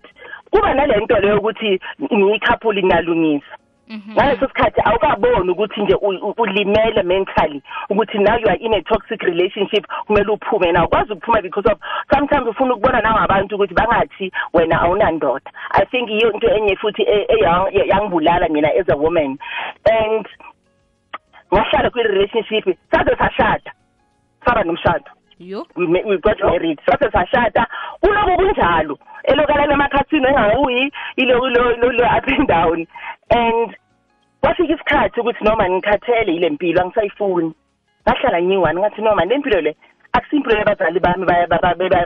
kuba 0.52 0.74
nale 0.74 0.98
nto 0.98 1.20
leyo 1.20 1.38
ukuthi 1.38 1.80
ngiyikhaphuli 2.14 2.84
nginalungisa 2.84 3.56
Mhm. 3.90 4.12
ngaleso 4.14 4.48
sikhathi 4.48 4.82
awukaboni 4.84 5.52
ukuthi 5.52 5.82
nje 5.82 5.94
u- 5.96 6.22
u- 6.28 6.34
ulimele 6.38 7.04
mentally 7.04 7.62
ukuthi 7.90 8.18
now 8.18 8.38
you 8.38 8.48
are 8.50 8.58
in 8.60 8.74
a 8.74 8.82
toxic 8.82 9.22
relationship 9.22 9.86
kumele 10.08 10.32
uphume 10.32 10.72
na 10.72 10.86
ukwazi 10.86 11.14
ukuphuma 11.14 11.42
because 11.42 11.72
of 11.72 11.78
sometimes 12.14 12.48
ufuna 12.48 12.74
ukubona 12.74 13.02
nangabantu 13.02 13.56
ukuthi 13.56 13.74
bangathi 13.74 14.32
wena 14.54 14.82
awunandoda. 14.82 15.52
I 15.72 15.86
think 15.86 16.10
iyo 16.10 16.32
into 16.32 16.48
enye 16.50 16.76
futhi 16.76 17.02
e- 17.04 17.28
eyang- 17.30 17.70
yangibulala 17.90 18.50
mina 18.50 18.70
as 18.74 18.90
a 18.90 18.96
woman. 18.96 19.38
And 19.86 20.28
ngahlala 21.54 21.90
kwi-relationship 21.90 22.66
saze 22.92 23.16
sashada 23.18 23.72
saba 24.46 24.64
nomshado. 24.64 25.12
Yo. 25.40 25.66
We, 25.76 25.86
we 25.88 26.18
got 26.22 26.38
married. 26.44 26.80
Sathi 26.88 27.10
sashada. 27.12 27.66
Kuloku 28.04 28.36
kunjalo. 28.38 28.98
Elokalala 29.24 29.74
emakhathini 29.74 30.28
engakuyi 30.28 30.92
ilo 31.18 31.50
lo 31.50 31.76
lo 31.92 32.06
up 32.06 32.28
and 32.28 32.48
down. 32.48 32.88
And 33.30 33.76
kwafika 34.42 34.74
isikhathi 34.74 35.20
ukuthi 35.20 35.44
noma 35.44 35.70
ngikhathele 35.70 36.36
ile 36.36 36.50
mpilo 36.50 36.82
angisayifuni. 36.82 37.54
Ngahlala 38.10 38.42
ngiyi-one 38.42 38.80
ngathi 38.80 39.02
noma 39.02 39.26
le 39.26 39.38
mpilo 39.38 39.62
le 39.62 39.76
akusimpilo 40.14 40.58
yabazali 40.58 41.00
bami 41.00 41.26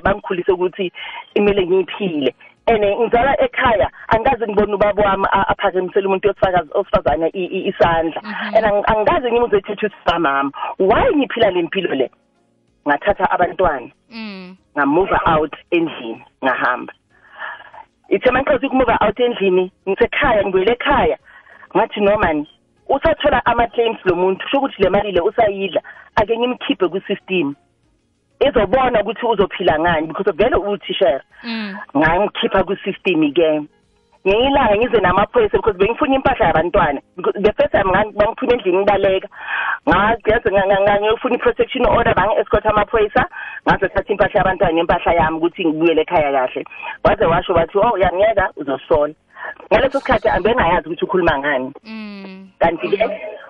bangikhulise 0.04 0.52
ukuthi 0.52 0.92
imele 1.36 1.68
ngiyiphile. 1.68 2.34
And 2.68 2.84
eh, 2.84 2.98
ngizala 3.00 3.42
ekhaya 3.42 3.90
angikaze 4.08 4.48
ngibone 4.48 4.74
ubaba 4.74 5.04
wami 5.04 5.26
aphakamisele 5.32 6.08
umuntu 6.08 6.34
osifazane 6.74 7.30
isandla. 7.34 8.22
And 8.56 8.66
ang- 8.66 8.84
angikaze 8.88 9.32
ngimuze 9.32 9.58
ethethe 9.58 10.20
mama. 10.20 10.52
Why 10.80 11.12
ngiphila 11.16 11.52
le 11.52 11.62
mpilo 11.62 11.96
le? 11.96 12.10
Ngathatha 12.88 13.32
abantwana 13.32 13.92
mm. 14.10 14.56
ngamove 14.78 15.18
out 15.26 15.56
endlini 15.72 16.24
ngahamba. 16.44 16.94
Ithe 18.10 18.32
manqothi 18.32 18.66
ukumove 18.66 18.96
out 19.02 19.20
endlini 19.20 19.72
ngisekhaya 19.90 20.44
ngibuyele 20.44 20.72
ekhaya. 20.72 21.18
Ngathi 21.76 22.02
norman 22.02 22.48
usathola 22.90 23.46
ama-claims 23.46 24.00
lo 24.06 24.16
muntu 24.16 24.44
kusho 24.44 24.58
ukuthi 24.58 24.84
le 24.84 24.90
mali 24.90 25.12
le 25.12 25.22
usayidla 25.22 25.82
ake 26.16 26.38
ngimkhiphe 26.38 26.88
kwi-system. 26.88 27.56
Izobona 28.40 29.02
ukuthi 29.02 29.26
uzophila 29.26 29.80
ngani 29.80 30.08
because 30.08 30.32
vele 30.32 30.56
uthishera 30.56 31.22
mm. 31.44 31.78
ngangikhipha 31.98 32.64
kwi-system-ke 32.64 33.62
ngenye 34.28 34.48
ilanga 34.48 34.76
ngize 34.76 35.02
namaphoyisa 35.02 35.58
because 35.58 35.78
bengifuna 35.78 36.16
impahla 36.16 36.46
yabantwana. 36.46 37.00
Because 37.16 37.42
the 37.42 37.54
first 37.54 37.72
time 37.72 37.88
ngan- 37.88 38.14
bangiphuma 38.14 38.54
endlini 38.54 38.78
ngibaleka. 38.78 39.28
Ngagenze 39.88 40.50
ngiyofuna 40.52 41.36
i-protection 41.36 41.86
order 41.86 42.14
bangi-escort 42.16 42.66
amaphoyisa. 42.66 43.26
Ngaze 43.66 43.88
thatha 43.90 44.14
impahla 44.14 44.40
yabantwana 44.40 44.74
nempahla 44.74 45.14
yami 45.14 45.38
ukuthi 45.38 45.66
ngibuyele 45.66 46.02
ekhaya 46.02 46.32
kahle. 46.32 46.64
Waze 47.04 47.26
washo 47.26 47.54
bathi 47.54 47.78
oh 47.78 47.94
uyangiyeka? 47.94 48.50
Uzosola 48.56 49.14
ngaleso 49.72 50.00
sikhathi 50.00 50.30
angibengayazi 50.30 50.88
ukuthi 50.88 51.06
ukhuluma 51.06 51.40
ngani. 51.40 51.72
Mm. 51.84 52.48
Kanti-ke 52.60 52.98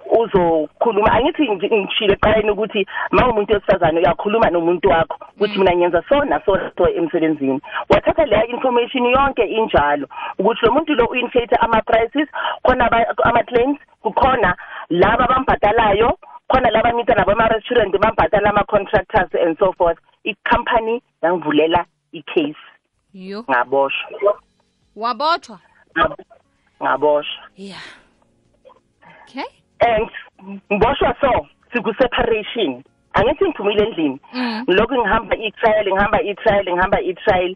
uzokhuluma 0.10 1.12
angithi 1.12 1.48
ngi- 1.50 1.72
ngishilo 1.82 2.13
eqaleni 2.13 2.52
ukuthi 2.52 2.86
ma 3.12 3.28
umuntu 3.30 3.54
wesifazane 3.54 4.00
uyakhuluma 4.00 4.50
nomuntu 4.50 4.89
wakho 4.89 5.17
ukuthi 5.36 5.58
mina 5.60 5.76
ngenza 5.76 6.04
so 6.10 6.24
naso 6.26 6.58
so 6.78 6.89
emsebenzini. 6.89 7.62
Wathatha 7.89 8.26
leya 8.26 8.48
information 8.48 9.06
yonke 9.06 9.43
injalo 9.45 10.08
ukuthi 10.39 10.65
lo 10.65 10.72
muntu 10.72 10.93
lo 10.95 11.06
u-inflate 11.06 11.56
ama-prices 11.56 12.28
khona 12.63 12.86
aba- 12.86 13.15
ama-claims 13.24 13.80
kukhona 14.02 14.56
laba 14.89 15.28
bambhadalayo 15.28 16.17
khona 16.48 16.69
laba 16.72 16.93
ngita 16.93 17.15
nabo 17.15 17.32
ama-restaurant 17.32 17.98
bambhadala 18.00 18.50
ama-contractors 18.50 19.30
and 19.41 19.58
so 19.60 19.74
forth. 19.74 19.98
I-company 20.26 21.02
yangivulela 21.24 21.86
i-case. 22.13 22.58
Yo. 23.13 23.43
Ngaboshwa 23.50 24.38
wabotshwa 24.95 25.60
Ngab- 25.95 26.24
ngaboshwa 26.82 27.43
yeah. 27.56 27.82
Okay. 29.24 29.45
And 29.82 30.10
ngiboshwa 30.72 31.15
so 31.22 31.48
siku-separation. 31.74 32.84
Angithi 33.13 33.46
ngiphumile 33.46 33.84
endlini. 33.84 34.20
Mm. 34.34 34.63
ngilokhu 34.63 34.96
ngihamba 34.96 35.36
i-trial 35.36 35.86
ngihamba 35.86 36.22
i-trial 36.22 36.65
ngihamba 36.65 37.02
i-trial. 37.02 37.56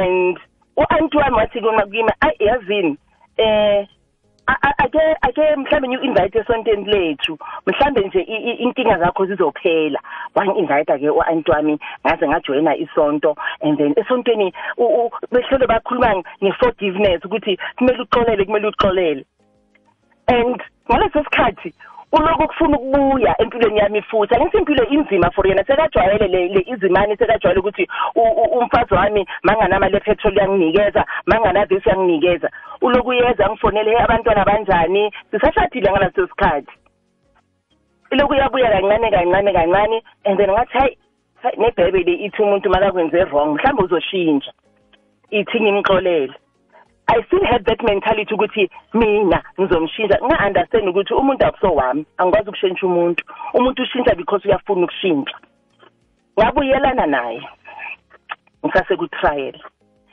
And 0.00 0.38
u-anti 0.76 1.16
wami 1.16 1.36
wathi 1.36 1.60
kimi 1.60 2.12
ayi 2.20 2.36
yazini? 2.38 2.98
Eh 3.36 3.86
ake 4.78 5.00
ake 5.22 5.56
mhlambe 5.56 5.88
ngiyu-invite 5.88 6.38
esontweni 6.38 6.84
lethu. 6.84 7.38
Mhlambe 7.66 8.00
nje 8.00 8.20
inkinga 8.20 8.98
zakho 8.98 9.26
zizophela. 9.26 10.00
Wangi-invite 10.34 10.98
ke 10.98 11.10
u-anti 11.10 11.50
wami 11.50 11.78
ngaze 12.06 12.28
ngajoyina 12.28 12.76
isonto. 12.76 13.36
And 13.60 13.78
then 13.78 13.94
esontweni 13.96 14.52
behlele 15.32 15.66
bakhuluma 15.66 16.22
nge-forgiveness 16.42 17.24
ukuthi 17.24 17.58
kumele 17.76 18.02
uxolele 18.02 18.44
kumele 18.44 18.68
uxolele. 18.68 19.24
And 20.28 20.62
ngaleso 20.90 21.24
sikhathi 21.24 21.74
uloku 22.12 22.48
kufuna 22.48 22.78
ukubuya 22.78 23.34
empilweni 23.42 23.78
yami 23.78 24.02
futhi 24.02 24.34
angithi 24.34 24.56
impilo 24.56 24.86
inzima 24.88 25.30
for 25.30 25.46
yena. 25.46 25.64
Sekajwayele 25.64 26.28
le, 26.28 26.48
le 26.48 26.60
izimani 26.66 27.16
sekajwayele 27.16 27.60
ukuthi 27.60 27.88
umfazi 28.60 28.94
wami 28.94 29.26
manganama 29.42 29.88
le 29.88 30.00
petrol 30.00 30.36
yanginikeza 30.36 31.04
mangana 31.26 31.66
this 31.66 31.86
yanginikeza 31.86 32.50
uloku 32.80 33.12
yeza 33.12 33.46
angifonele 33.46 33.90
"Hey, 33.90 34.00
abantwana 34.04 34.44
banjani 34.44 35.12
sisashadile 35.30 35.90
ngaleso 35.90 36.26
sikhathi. 36.26 36.72
Iloku 38.10 38.34
yabuya 38.34 38.70
kancane 38.70 39.10
kancane 39.10 39.52
kancane 39.52 40.02
and 40.24 40.38
then 40.38 40.50
ngathi 40.50 40.78
hayi 40.78 40.98
hayi, 41.42 41.56
nebhayibheli 41.58 42.14
ithi 42.24 42.42
umuntu 42.42 42.70
makakwenze 42.70 43.24
wrong 43.24 43.54
mhlawumbe 43.54 43.82
uzoshintsha. 43.84 44.52
Ithi 45.30 45.60
ngimxolele. 45.60 46.32
I 47.10 47.22
still 47.26 47.44
had 47.50 47.64
that 47.64 47.82
mentality 47.82 48.34
ukuthi 48.34 48.70
mina 48.94 49.42
ngizomshintsha. 49.60 50.18
Nga-understand 50.22 50.88
ukuthi 50.88 51.14
umuntu 51.14 51.46
akuso 51.46 51.74
wami 51.74 52.06
angikwazi 52.18 52.48
ukushintsha 52.48 52.86
umuntu. 52.86 53.24
Umuntu 53.54 53.82
ushintsha 53.82 54.14
because 54.14 54.44
uyafuna 54.48 54.84
ukushintsha. 54.84 55.36
Ngabuyelana 56.38 57.06
naye 57.06 57.42
ngisasekutrial. 58.64 59.54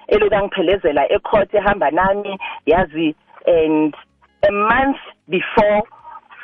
Eloku 0.08 0.36
angiphelezela 0.36 1.12
ecourt 1.12 1.53
ehamba 1.53 1.91
nami 1.91 2.38
yazi 2.65 3.15
and 3.47 3.93
a 4.47 4.51
month 4.51 4.97
before 5.29 5.81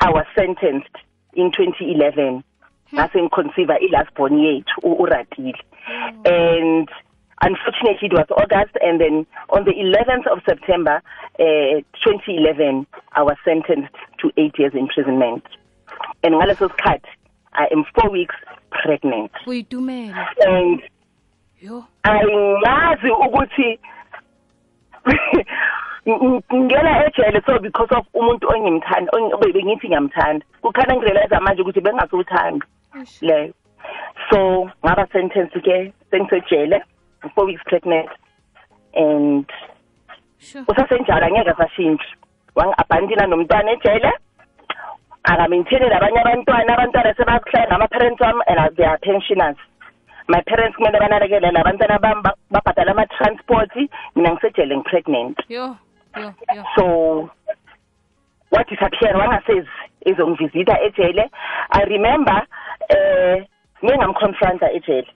I 0.01 0.09
was 0.09 0.25
sentenced 0.35 0.95
in 1.33 1.51
2011 1.51 2.41
ngase 2.93 3.21
ngiconceive 3.21 3.69
i-last 3.81 4.13
born 4.15 4.37
yethu 4.39 4.81
u- 4.83 4.95
uratile 5.03 5.59
and 6.25 6.89
unfortunately 7.41 8.07
it 8.07 8.13
was 8.13 8.27
August 8.31 8.75
and 8.81 8.99
then 9.01 9.25
on 9.49 9.63
the 9.65 9.71
11th 9.73 10.27
of 10.27 10.39
September 10.45 11.01
uh, 11.39 11.81
2011 12.03 12.85
I 13.13 13.21
was 13.23 13.37
sentenced 13.43 13.95
to 14.19 14.31
8 14.37 14.57
years 14.59 14.73
imprisonment. 14.75 15.43
And 16.23 16.35
ngaleso 16.35 16.69
sikhathi 16.69 17.09
I 17.53 17.67
am 17.71 17.83
4 17.95 18.09
weeks 18.11 18.35
pregnant. 18.71 19.31
Uyitumela 19.47 20.27
and 20.45 20.81
yo. 21.59 21.85
ayingazi 22.03 23.09
ukuthi 23.11 23.79
ng- 26.05 26.41
ngingena 26.53 27.05
ejele 27.05 27.41
so 27.45 27.59
because 27.59 27.91
of 27.97 28.05
umuntu 28.13 28.47
ongimthanda 28.49 29.11
ong- 29.13 29.53
bengithi 29.53 29.87
ngiyamthanda. 29.87 30.45
Kukhana 30.61 30.95
ngirealize 30.95 31.39
manje 31.39 31.61
ukuthi 31.61 31.81
bengasewuthanda 31.81 32.65
Eish. 32.99 33.21
leyo 33.21 33.53
so 34.29 34.69
ngaba 34.85 35.07
sentence 35.11 35.53
ke 35.61 35.93
sengisejele. 36.11 36.81
Four 37.35 37.45
weeks 37.45 37.61
pregnant. 37.65 38.09
And 38.93 39.45
sure. 40.39 40.63
usasenjalo 40.67 41.25
angeke 41.25 41.53
sashintsha 41.57 42.15
wangi-abhandina 42.55 43.27
nomntwana 43.27 43.71
ejele 43.71 44.11
akamaintainele 45.23 45.95
abanye 45.95 46.19
abantwana. 46.19 46.73
Abantwana 46.73 47.13
sebakuhlala 47.15 47.69
nama-parents 47.69 48.21
wami 48.21 48.41
and 48.47 48.75
they 48.77 48.83
are 48.83 48.97
pensioners. 48.99 49.57
My 50.27 50.41
parents 50.47 50.75
kumele 50.77 50.99
banakekele 50.99 51.51
labantwana 51.51 51.99
bami 51.99 52.21
ba- 52.23 52.35
babhadala 52.51 52.91
ama-transport. 52.91 53.71
Mina 54.15 54.31
ngisejele 54.35 54.75
ngi-pregnant. 54.77 55.37
Yo 55.49 55.77
yo 56.17 56.33
yo. 56.55 56.63
So 56.75 57.29
wadisappear 58.51 59.15
wangasezi 59.17 59.69
izongivisita 60.05 60.79
ejele. 60.81 61.29
I 61.71 61.83
remember 61.85 62.41
eh 62.89 63.45
ngingamconfronta 63.85 64.71
ejele. 64.71 65.07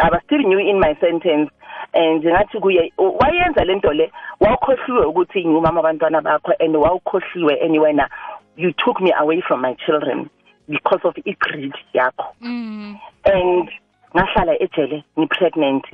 I 0.00 0.08
was 0.10 0.20
still 0.26 0.38
new 0.38 0.58
in 0.58 0.80
my 0.80 0.94
sentence. 1.00 1.50
And 1.94 2.24
ngathi 2.24 2.60
kuye 2.60 2.92
wayenza 2.98 3.64
lento 3.64 3.92
le 3.92 4.10
wawukhohliwe 4.40 5.06
ukuthi 5.06 5.46
ngumama 5.46 5.80
abantwana 5.80 6.20
bakho 6.20 6.52
and 6.60 6.76
wawukhohliwe 6.76 7.62
anyway 7.64 7.92
na. 7.92 8.08
You 8.56 8.72
took 8.72 9.00
me 9.00 9.12
away 9.18 9.42
from 9.46 9.60
my 9.60 9.74
children 9.86 10.30
because 10.68 11.00
of 11.04 11.14
igreed 11.24 11.74
yakho. 11.94 12.34
Mm. 12.42 12.98
and 13.24 13.70
ngahlala 14.14 14.62
ejele 14.62 15.04
ngipregnant. 15.18 15.84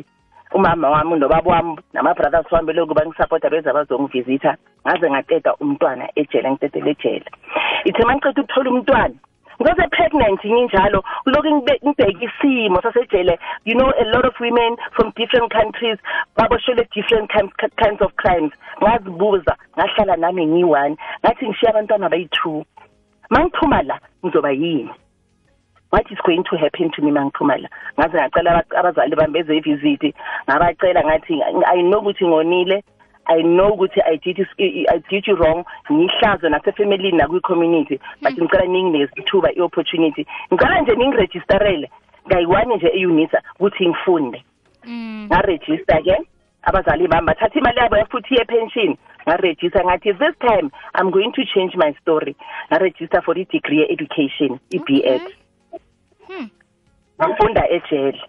Umama 0.52 0.90
wami 0.90 1.18
nobaba 1.18 1.50
wami 1.50 1.78
nama-brothers 1.92 2.52
wami 2.52 2.66
beloku 2.66 2.94
bangisapota 2.94 3.50
beze 3.50 3.72
bazongivisitha 3.72 4.56
ngaze 4.86 5.10
ngateta 5.10 5.54
umntwana 5.60 6.08
ejele 6.16 6.50
ngitetele 6.50 6.90
ejele. 6.90 7.24
Ithe 7.84 8.04
ma 8.04 8.14
ngiceda 8.14 8.42
ukuthola 8.42 8.70
umntwana 8.70 9.14
ngose 9.60 9.88
pregnant 9.90 10.40
nginjalo 10.44 11.04
kuloku 11.24 11.48
ngibheka 11.56 12.24
isimo 12.26 12.82
sasejele 12.82 13.38
you 13.64 13.74
know 13.74 13.92
a 14.00 14.04
lot 14.04 14.24
of 14.24 14.34
women 14.40 14.76
from 14.96 15.12
different 15.16 15.52
countries 15.52 15.98
baboshelwe 16.36 16.88
different 16.94 17.30
kinds, 17.30 18.00
of 18.00 18.16
crimes. 18.16 18.52
Ngazibuza 18.82 19.56
ngahlala 19.76 20.16
nami 20.16 20.46
ngiyi-one 20.46 20.96
ngathi 21.24 21.46
ngishiya 21.46 21.70
abantwana 21.70 22.08
bayi-two. 22.08 22.64
Ma 23.30 23.44
ngiphuma 23.44 23.82
la 23.82 23.98
ngizoba 24.24 24.50
yini? 24.52 24.90
What 25.90 26.06
is 26.10 26.18
going 26.24 26.44
to 26.44 26.56
happen 26.56 26.90
to 26.92 27.02
me 27.02 27.10
mangiphuma 27.10 27.58
ngaze 27.98 28.16
ngacela 28.16 28.50
aba- 28.50 28.78
abazali 28.78 29.16
bami 29.16 29.32
beze 29.32 29.56
ivisit 29.56 30.14
ngabacela 30.48 31.04
ngathi 31.04 31.42
i 31.66 31.82
know 31.82 32.00
ukuthi 32.00 32.26
ngonile 32.26 32.82
i 33.30 33.42
know 33.42 33.72
ukuthi 33.72 34.00
i 34.00 34.16
did 34.16 34.46
i 34.58 34.98
did 35.10 35.26
you 35.26 35.36
wrong. 35.36 35.64
Ngihlazo 35.90 36.48
nasefamilini 36.48 37.18
nakwi-community 37.18 38.00
but 38.22 38.32
ngicela 38.32 38.64
ninginikeze 38.64 39.12
ithuba 39.16 39.52
i-opportunity. 39.52 40.26
Ngicela 40.52 40.80
nje 40.80 40.94
ningiregisterele 40.94 41.90
ngayi-one 42.26 42.76
nje 42.76 42.90
eunisa 42.94 43.42
ukuthi 43.58 43.88
ngifunde. 43.88 44.44
Mm. 44.84 45.26
ngarejista 45.26 46.02
ke 46.02 46.16
abazali 46.62 47.08
bami 47.08 47.26
bathatha 47.26 47.58
imali 47.58 47.78
yabo 47.78 47.96
futhi 48.10 48.34
ye-pension. 48.34 48.96
Ngarejista 49.28 49.84
ngathi 49.84 50.12
this 50.12 50.36
time 50.40 50.70
i'm 50.94 51.10
going 51.10 51.32
to 51.32 51.44
change 51.54 51.76
my 51.76 51.92
story. 52.02 52.36
Ngarejista 52.70 53.22
for 53.22 53.38
i-degree 53.38 53.78
ye-education 53.78 54.58
i-b 54.70 55.02
ed. 55.04 55.22
Hmm. 56.26 56.48
ngifunda 57.20 57.68
ejele 57.68 58.20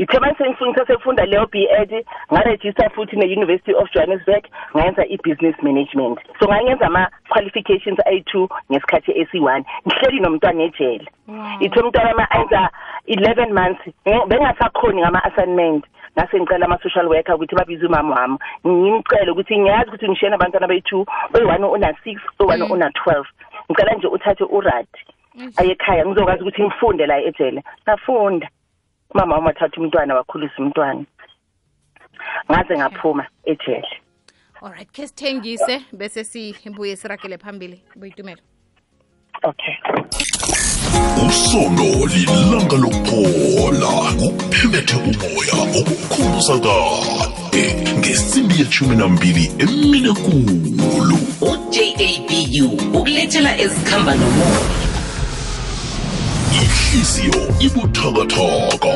ithe 0.00 0.18
manje 0.20 0.38
sengifunda 0.38 0.86
sefunda 0.86 1.24
leyo 1.26 1.46
B 1.52 1.68
Ed 1.80 1.92
ngarejista 2.32 2.88
futhi 2.90 3.16
ne-University 3.16 3.74
of 3.74 3.90
Johannesburg 3.92 4.44
ngayenza 4.76 5.04
i-business 5.06 5.56
management. 5.62 6.18
So 6.40 6.48
ngayenza 6.48 6.86
ama 6.86 7.08
qualifications 7.28 7.98
ayi-2 8.06 8.48
ngesikhathi 8.72 9.12
esi-1 9.20 9.64
ngihleli 9.86 10.20
nomntwana 10.20 10.62
ejele. 10.62 11.06
Wow. 11.28 11.60
ithe 11.60 11.80
umntwana 11.80 12.14
ma 12.14 12.26
enza 12.40 12.70
11 13.08 13.52
months 13.52 13.82
nge- 14.06 14.26
bengasakhoni 14.28 15.00
ngama-assignment. 15.02 15.84
Ngase 16.18 16.40
ngicela 16.40 16.66
ama-social 16.66 17.06
worker 17.08 17.34
ukuthi 17.34 17.54
babize 17.56 17.86
umama 17.86 18.14
wami. 18.14 18.38
Ngimcele 18.66 19.30
ukuthi 19.30 19.58
ngiyazi 19.58 19.88
ukuthi 19.88 20.08
ngishiyena 20.08 20.34
abantwana 20.36 20.66
beyi-two 20.66 21.06
oyi-one 21.34 21.64
una-six 21.66 22.16
oyi-one 22.38 22.64
Mm. 22.64 22.70
una-twelve. 22.70 23.28
Ngicela 23.70 23.94
nje 23.94 24.06
uthathe 24.06 24.44
uradi 24.44 24.88
Eish. 25.40 25.58
aye 25.60 25.70
ekhaya. 25.72 26.06
Ngizokwazi 26.06 26.42
ukuthi 26.42 26.62
ngifunde 26.62 27.06
la 27.06 27.18
ejele. 27.22 27.62
Ngafunda. 27.84 28.48
Umama 29.14 29.34
wami 29.34 29.46
wathatha 29.46 29.80
umntwana 29.80 30.14
wakhulisa 30.14 30.54
umntwana. 30.58 31.04
Ngaze 32.50 32.78
ngaphuma 32.78 33.26
ejele. 33.44 33.88
Alright 34.62 34.92
khe 34.92 35.06
sithengise 35.06 35.84
bese 35.92 36.24
sibuye 36.24 36.96
siragele 36.96 37.38
phambili 37.38 37.82
boyitumelo 37.96 38.42
okay. 39.42 39.74
Usono 41.28 42.06
lilanga 42.06 42.76
lokuphola 42.76 43.90
kuphemethe 44.18 44.96
umoya 44.96 45.56
okukhumbuza 45.78 46.58
kade 46.58 47.64
ngesimbi 47.98 48.58
yeshumi 48.58 48.96
nambili 48.96 49.50
emine 49.58 50.12
kulu. 50.12 51.18
Ujabu 51.40 52.98
ukulethela 52.98 53.58
ezikhamba 53.58 54.14
nomoya. 54.14 54.89
Ihliziyo 56.52 57.54
ibuthakathaka 57.60 58.94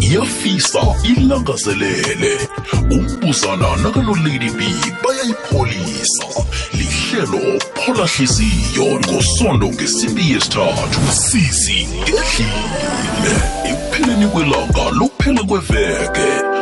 iyafisa 0.00 0.80
ilangazelele. 1.04 2.48
Umbuzana 2.90 3.76
nakanolady 3.76 4.50
b 4.50 4.60
bayayipholisa. 5.02 6.26
Lihlelo 6.72 7.60
phola 7.74 8.06
hliziyo 8.06 9.00
ngosondo 9.00 9.66
ngesimbi 9.68 10.32
yesithathu. 10.32 11.00
Sisi 11.12 11.86
ngedlile 11.86 13.34
ekupheleni 13.64 14.26
kwelanga 14.26 14.90
lokuphela 14.98 15.42
kweveke 15.42 16.53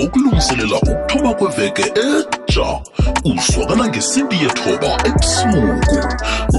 umbhino 0.00 0.76
ukuthoba 0.76 1.34
kweveke 1.34 1.82
etsha 1.82 2.80
uzwakala 3.24 3.88
ngesimbi 3.88 4.36
yethoba 4.42 4.90
ebusuku. 5.08 5.98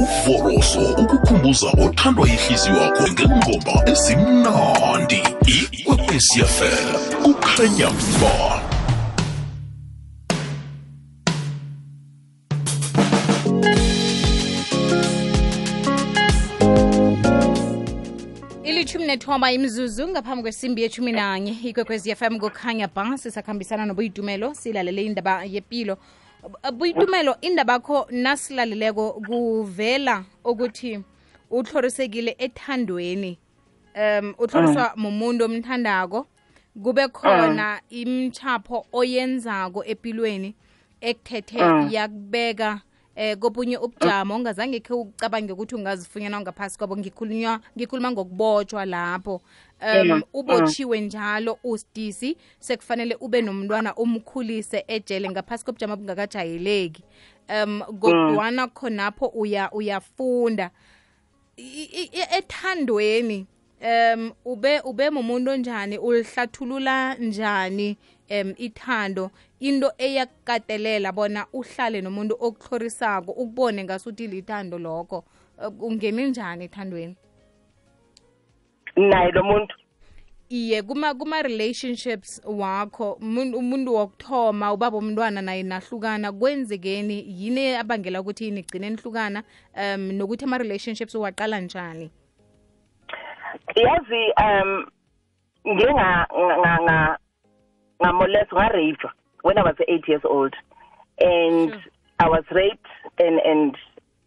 Uvoroso 0.02 0.82
ukukhumbuza 1.02 1.68
othandwa 1.84 2.30
yihliziyo 2.30 2.76
yakho 2.82 3.04
ngengoma 3.12 3.74
ezimnandi. 3.92 5.22
Ikwekwesiafela 5.48 7.00
kukhanya 7.24 7.90
ba 8.22 8.71
nethoba 19.12 19.52
imzuzu 19.52 20.08
ngaphambi 20.08 20.42
kwesimbi 20.42 20.82
yethumi 20.82 21.12
nanye. 21.12 21.52
Ikwekwezi 21.64 22.16
fm 22.16 22.40
kukhanya 22.40 22.88
ba 22.88 23.18
sisakhambisana 23.18 23.86
nobuyitumelo 23.86 24.54
silalele 24.54 25.06
indaba 25.06 25.44
yepilo. 25.44 25.98
Buyitumelo 26.74 27.36
indaba 27.42 27.80
kho 27.80 28.08
nasilaleleko 28.12 29.22
kuvela 29.28 30.24
ukuthi 30.46 31.04
utlhorisekile 31.52 32.36
ethandweni. 32.40 33.38
Um 33.96 34.34
utlhoriswa 34.40 34.94
mumuntu 34.96 35.46
omthandako 35.46 36.28
kube 36.84 37.08
khona 37.08 37.82
imchapho 37.90 38.86
oyenzako 38.94 39.84
epilweni 39.86 40.56
ekuthethe 41.02 41.60
yakubeka 41.92 42.82
eh 43.22 43.38
kobunye 43.38 43.78
ubujamo 43.78 44.36
ongazange 44.36 44.80
khe 44.80 44.94
ucabange 44.94 45.54
ukuthi 45.54 45.76
ungazifunyana 45.76 46.42
ngaphasi 46.42 46.78
kwabo. 46.78 46.98
Ngikhulunywa 46.98 47.60
ngikhuluma 47.78 48.12
ngokubotshwa 48.12 48.86
lapho. 48.86 49.42
Um 49.82 50.24
ubotshiwe 50.34 51.02
njalo 51.02 51.60
usidisi 51.64 52.38
sekufanele 52.60 53.16
ube 53.16 53.42
nomntwana 53.42 53.96
umkhulise 53.96 54.86
ejele 54.88 55.30
ngaphasi 55.30 55.66
kobujamo 55.66 55.94
obungakajayeleki. 55.94 57.04
Um 57.50 57.82
kodwana 58.00 58.68
khonapho 58.68 59.26
uya 59.26 59.72
uyafunda. 59.72 60.72
Ethandweni 62.38 63.46
um 63.82 64.32
ube 64.46 64.80
ube 64.80 65.10
mumuntu 65.10 65.52
onjani? 65.52 65.98
Ulihlathulula 65.98 67.16
njani 67.16 67.98
um 68.32 68.54
ithando 68.58 69.32
into 69.62 69.92
eyakukatelela 69.98 71.12
bona 71.12 71.46
uhlale 71.54 72.02
nomuntu 72.02 72.36
okuhlorisako 72.40 73.32
ukubone 73.32 73.84
ngasuthi 73.84 74.28
lithando 74.28 74.78
lokho. 74.78 75.24
Uh, 75.58 75.84
ungene 75.84 76.28
njani 76.28 76.66
ethandweni? 76.66 77.16
Naye 78.96 79.32
lo 79.32 79.44
muntu. 79.44 79.76
Iye 80.50 80.82
kuma 80.82 81.14
kuma 81.14 81.42
relationships 81.42 82.42
wakho 82.46 83.14
umuntu 83.14 83.94
wokuthoma 83.94 84.74
ubaba 84.74 84.98
umntwana 84.98 85.42
naye 85.42 85.64
nahlukana 85.64 86.32
kwenzekeni 86.32 87.26
yini 87.28 87.76
abangela 87.76 88.22
ukuthi 88.22 88.52
nigcine 88.52 88.90
nihlukana? 88.90 89.44
Um 89.78 90.12
nokuthi 90.12 90.46
ama-relationships 90.46 91.16
uwaqala 91.16 91.60
njani? 91.60 92.12
Yazi 93.76 94.34
um 94.44 94.86
ngike 95.68 95.94
nga 95.94 96.28
nga 96.58 96.82
nga 96.82 97.18
ngamolest 98.02 98.54
ngaraped 98.54 99.21
when 99.44 99.58
i 99.58 99.64
was 99.64 99.76
8 99.88 100.08
years 100.08 100.22
old. 100.26 100.54
And 101.20 101.70
Sure. 101.72 101.82
i 102.20 102.30
was 102.30 102.44
raped 102.52 102.88
and 103.20 103.40
and 103.40 103.76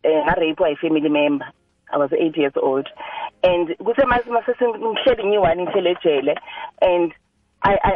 uh, 0.04 0.24
ngaraped 0.26 0.60
a 0.72 0.76
family 0.76 1.08
member 1.08 1.46
i 1.92 1.96
was 1.98 2.10
8 2.12 2.36
years 2.36 2.52
old. 2.62 2.88
And 3.42 3.68
kusemasesenghleli 3.78 5.24
ngiyi-one 5.24 5.62
ngihlele 5.62 5.90
ejele. 5.90 6.34
And 6.82 7.12
I, 7.66 7.76
I, 7.82 7.92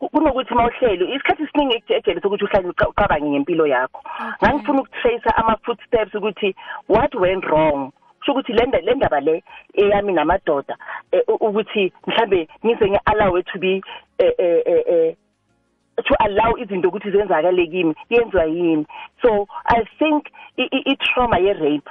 kunokuthi 0.00 0.54
mawuhleli 0.54 1.14
isikhathi 1.14 1.42
esiningi 1.42 1.82
ejele 1.88 2.20
sokuthi 2.20 2.44
uhlale 2.44 2.68
uca- 2.68 2.88
ucabange 2.88 3.30
ngempilo 3.30 3.66
yakho. 3.66 4.00
Ngangifuna 4.44 4.80
ukutracer 4.82 5.32
ama-footsteps 5.36 6.14
ukuthi 6.14 6.54
what 6.88 7.14
went 7.14 7.44
wrong? 7.44 7.92
Kusho 8.20 8.32
ukuthi 8.32 8.52
le 8.52 8.66
nda- 8.66 8.80
le 8.80 8.94
ndaba 8.94 9.20
le 9.20 9.42
eyami 9.74 10.12
namadoda 10.12 10.76
eh, 11.12 11.22
u- 11.28 11.34
ukuthi 11.48 11.92
mhlambe 12.06 12.48
ngize 12.66 12.90
ngi-allowe 12.90 13.42
to 13.42 13.58
be 13.58 13.80
eh, 14.18 14.32
eh, 14.38 14.62
eh, 14.66 14.82
eh, 14.86 15.14
to 16.02 16.14
allow 16.24 16.58
izinto 16.58 16.88
ukuthi 16.88 17.10
zenzakale 17.10 17.66
kimi 17.66 17.94
yenziwa 18.10 18.44
yini. 18.44 18.86
So 19.22 19.46
i 19.66 19.84
think 19.98 20.26
i- 20.56 20.68
i- 20.72 20.84
i-trauma 20.92 21.38
ye-rape 21.38 21.90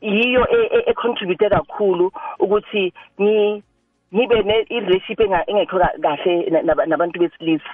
yiyo 0.00 0.46
e- 0.50 0.70
e- 0.76 0.90
econtribute 0.90 1.48
kakhulu 1.48 2.12
ukuthi 2.38 2.92
ni 3.18 3.62
nibe 4.12 4.42
ne 4.42 4.66
i-relationship 4.68 5.20
enga- 5.20 5.44
engekho 5.46 5.78
ka- 5.78 5.98
kahle 6.02 6.50
na- 6.50 6.62
naba- 6.62 6.86
nabantu 6.86 7.18
besilisa. 7.20 7.70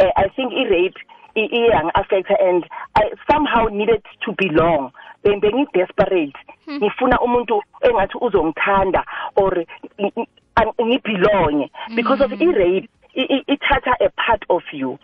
Uh, 0.00 0.10
i 0.16 0.28
think 0.28 0.52
i-rape 0.52 0.96
i- 1.34 1.48
iyang 1.52 1.90
affect 1.94 2.30
and 2.40 2.64
i 2.94 3.10
somehow 3.30 3.68
needed 3.68 4.02
to 4.20 4.32
belong. 4.32 4.90
Be- 5.24 5.36
bengi-desperate 5.40 6.36
ngifuna 6.70 7.20
umuntu 7.20 7.62
engathi 7.82 8.18
uzongithanda 8.20 9.04
or 9.36 9.58
i- 9.98 10.12
i- 10.16 10.26
an- 10.56 10.72
ngibelonge 10.86 11.70
because 11.94 12.24
of 12.24 12.32
i-rape 12.40 12.64
i- 12.64 12.78
i- 12.78 12.88
ithatha 13.16 13.94
a 14.00 14.10
part 14.10 14.44
of 14.50 14.62
you 14.72 14.98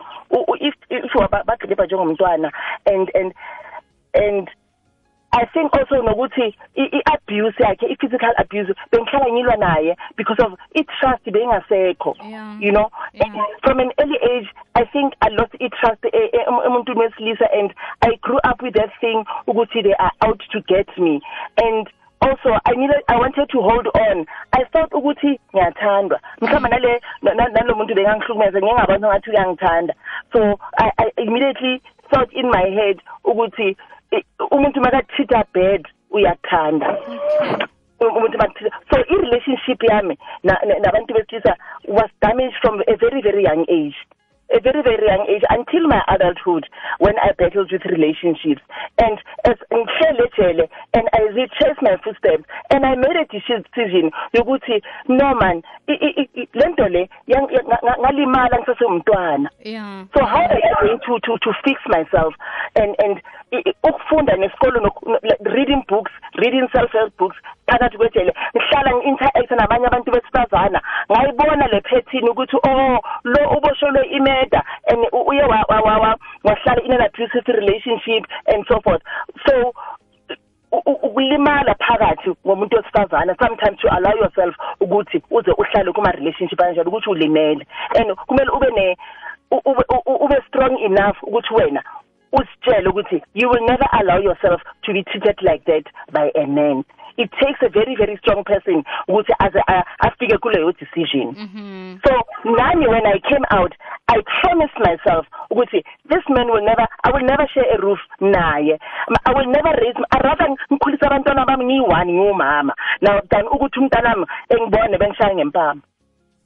if 0.61 0.75
if 0.91 1.13
bagripa 1.47 1.87
njengomntwana 1.87 2.53
and 2.87 3.11
and 3.15 3.35
and 4.15 4.49
I 5.35 5.47
think 5.47 5.73
also 5.73 6.03
nokuthi 6.03 6.55
i-abuse 6.77 7.55
yakhe 7.59 7.87
i-physical 7.87 8.33
abuse 8.39 8.75
bengihlala 8.93 9.33
ngilwa 9.33 9.57
naye 9.57 9.97
because 10.17 10.39
of 10.45 10.53
i-trust 10.77 11.25
bengasekho 11.25 12.15
Yeah. 12.23 12.57
you 12.61 12.71
know 12.73 12.91
Yeah. 13.15 13.33
from 13.63 13.81
an 13.81 13.93
early 13.99 14.19
age 14.31 14.49
I 14.75 14.85
think 14.85 15.15
I 15.23 15.29
lost 15.31 15.55
i-trust 15.61 16.05
em- 16.05 16.63
emuntwini 16.67 17.01
wesilisa 17.01 17.47
and 17.59 17.73
I 18.03 18.17
grew 18.21 18.39
up 18.45 18.61
with 18.63 18.75
that 18.75 18.93
thing 19.01 19.25
ukuthi 19.47 19.83
they 19.83 19.95
are 19.95 20.13
out 20.21 20.43
to 20.53 20.61
get 20.61 20.89
me 20.99 21.23
and 21.57 21.89
also 22.23 22.59
I 22.65 22.73
needed 22.77 23.03
I 23.09 23.17
wanted 23.17 23.49
to 23.51 23.59
hold 23.61 23.87
on. 23.95 24.27
I 24.53 24.65
thought 24.73 24.93
ukuthi 24.93 25.41
ngiyathandwa. 25.55 26.19
Mhlawumbe 26.41 26.69
nale 26.69 27.01
na- 27.23 27.35
na- 27.35 27.49
nalo 27.49 27.75
muntu 27.75 27.95
bengangihlukumeza 27.95 28.59
ngingabona 28.61 29.09
ngathi 29.09 29.31
uyangithanda. 29.31 29.95
So 30.33 30.59
I, 30.79 30.91
I 30.99 31.07
immediately 31.17 31.83
thought 32.11 32.33
in 32.33 32.51
my 32.51 32.65
head 32.71 33.01
ukuthi 33.25 33.77
i- 34.13 34.25
umuntu 34.51 34.81
makathitha 34.81 35.45
bad 35.55 35.89
uyathanda. 36.11 36.97
Umuntu 38.01 38.39
makuthitha 38.39 38.71
so 38.91 38.97
i-relationship 39.01 39.83
yami 39.83 40.19
na- 40.43 40.61
na- 40.67 40.79
nabantu 40.79 41.15
besilisa 41.15 41.57
was 41.89 42.11
damaged 42.21 42.57
from 42.61 42.83
a 42.89 42.97
very 42.97 43.21
very 43.23 43.45
young 43.45 43.65
age. 43.69 43.97
A 44.51 44.61
very 44.61 44.83
very 44.83 45.07
young 45.07 45.27
age 45.29 45.43
until 45.51 45.87
my 45.89 46.03
adulthood 46.09 46.67
when 46.99 47.15
I 47.23 47.33
battled 47.39 47.71
with 47.73 47.85
relationships. 47.87 48.61
And 49.01 49.19
as 49.45 49.57
ngihlele 49.73 50.29
ejele 50.29 50.69
and 50.95 51.09
I 51.13 51.23
retraced 51.33 51.81
my 51.83 51.97
footsteps 52.05 52.45
and 52.71 52.85
I 52.85 52.95
made 52.97 53.17
a 53.17 53.25
decision 53.27 54.11
yokuthi 54.35 54.83
no 55.09 55.35
man 55.35 55.63
lento 56.55 56.89
le 56.89 57.09
yang- 57.27 57.49
nga- 57.49 57.81
nga- 57.83 57.99
ngalimala 58.01 58.59
ngisasengumntwana 58.59 59.49
yeah. 59.65 60.05
So 60.17 60.25
how 60.25 60.43
am 60.43 60.51
I 60.57 60.75
going 60.81 60.99
to 61.07 61.19
to 61.21 61.39
to 61.39 61.51
fix 61.65 61.81
myself? 61.89 62.35
And 62.77 62.95
and 62.99 63.21
ukufunda 63.83 64.37
nesikolo 64.37 64.91
reading 65.45 65.85
books 65.89 66.13
reading 66.35 66.69
self 66.73 66.93
help 66.93 67.17
books 67.19 67.37
phakathi 67.67 67.97
kwejele 67.97 68.35
ngihlala 68.57 68.93
ngi-interact 68.97 69.51
nabanye 69.51 69.87
abantu 69.87 70.11
besifazana. 70.11 70.81
Ngayibona 71.11 71.67
le 71.67 71.81
pattern 71.81 72.29
ukuthi 72.29 72.57
oh 72.57 72.99
lo 73.25 73.51
uboshelwe 73.57 74.05
imeda 74.07 74.63
and 74.89 75.07
uye 75.13 75.43
wa- 75.43 75.67
wa- 75.69 75.81
wa- 75.81 75.99
wa- 75.99 76.19
wahlala 76.45 76.83
in 76.85 76.93
an 76.93 77.01
abusive 77.01 77.53
relationship 77.53 78.25
and 78.47 78.65
so 78.69 78.81
forth. 78.81 79.03
So 79.47 79.73
ukulimala 80.73 81.75
phakathi 81.75 82.31
ngomuntu 82.47 82.77
wesifazana 82.77 83.37
sometimes 83.39 83.79
to 83.81 83.89
allow 83.97 84.15
yourself 84.17 84.57
ukuthi 84.81 85.23
uze 85.31 85.51
uhlale 85.51 85.93
kuma 85.93 86.13
relationship 86.13 86.59
kanjalo 86.59 86.89
ukuthi 86.91 87.11
ulimele. 87.11 87.67
And 87.99 88.17
kumele 88.27 88.51
ube 88.51 88.71
ne 88.75 88.97
ube 90.07 90.43
strong 90.49 90.79
enough 90.81 91.17
ukuthi 91.23 91.55
wena 91.55 91.83
usitshele 92.33 92.89
ukuthi 92.89 93.23
you 93.35 93.49
will 93.49 93.67
never 93.69 93.89
allow 93.93 94.19
yourself 94.19 94.61
to 94.83 94.93
be 94.93 95.03
treated 95.05 95.37
like 95.43 95.65
that 95.65 95.85
by 96.13 96.31
a 96.43 96.47
man. 96.47 96.85
It 97.19 97.31
takes 97.43 97.61
a 97.63 97.69
very 97.69 97.95
very 97.97 98.17
strong 98.17 98.43
person 98.45 98.85
ukuthi 99.09 99.33
aze 99.39 99.61
a- 99.69 99.85
afike 100.07 100.39
kuleyo 100.39 100.73
decision. 100.73 101.35
Mhm 101.37 101.99
so 102.07 102.13
nami 102.45 102.87
when 102.89 103.07
i 103.07 103.19
came 103.21 103.45
out 103.51 103.73
i 104.09 104.17
promised 104.41 104.79
myself 104.79 105.27
ukuthi 105.51 105.85
this 106.09 106.25
man 106.29 106.49
will 106.51 106.65
never 106.65 106.87
i 107.05 107.11
will 107.13 107.27
never 107.27 107.47
share 107.55 107.69
a 107.75 107.79
roof 107.81 107.99
naye. 108.21 108.79
I 109.27 109.33
will 109.35 109.47
never 109.47 109.73
raise 109.83 109.97
I 110.11 110.19
rather 110.19 110.49
ngikhulisa 110.71 111.07
abantwana 111.07 111.45
bami 111.47 111.65
ngiyi-one 111.65 112.13
ngiwumama. 112.13 112.73
Now 113.03 113.21
than 113.31 113.47
ukuthi 113.47 113.79
umntanami 113.81 114.27
engibone 114.49 114.99
bengishaya 114.99 115.35
ngempama 115.35 115.81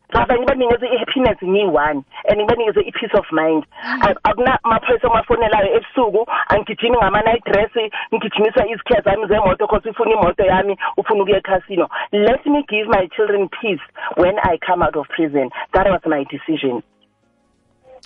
rather 0.09 0.39
ngibanikeze 0.39 0.87
i-happiness 0.87 1.39
ngiyi-one 1.45 2.03
and 2.29 2.37
ngibanikeze 2.41 2.81
i-peace 2.81 3.15
of 3.19 3.27
mind 3.33 3.65
A- 4.03 4.15
akuna 4.31 4.59
maphoyisa 4.65 5.09
ongafonelayo 5.09 5.77
ebusuku 5.77 6.27
angigijimi 6.49 6.97
ngama-night 6.97 7.45
dress 7.45 7.71
ngigijimisa 8.15 8.67
izikhiya 8.67 9.01
zami 9.01 9.27
zemoto 9.27 9.67
cause 9.67 9.89
ufuna 9.91 10.11
imoto 10.13 10.45
yami 10.45 10.79
ufuna 10.97 11.23
ukuya 11.23 11.39
ekhasino. 11.39 11.89
Let 12.13 12.47
me 12.47 12.65
give 12.69 12.87
my 12.89 13.09
children 13.17 13.49
peace 13.49 13.83
when 14.17 14.39
i 14.43 14.59
come 14.67 14.83
out 14.85 14.97
of 14.97 15.09
prison. 15.09 15.51
That 15.73 15.87
was 15.91 16.01
my 16.07 16.25
decision. 16.25 16.83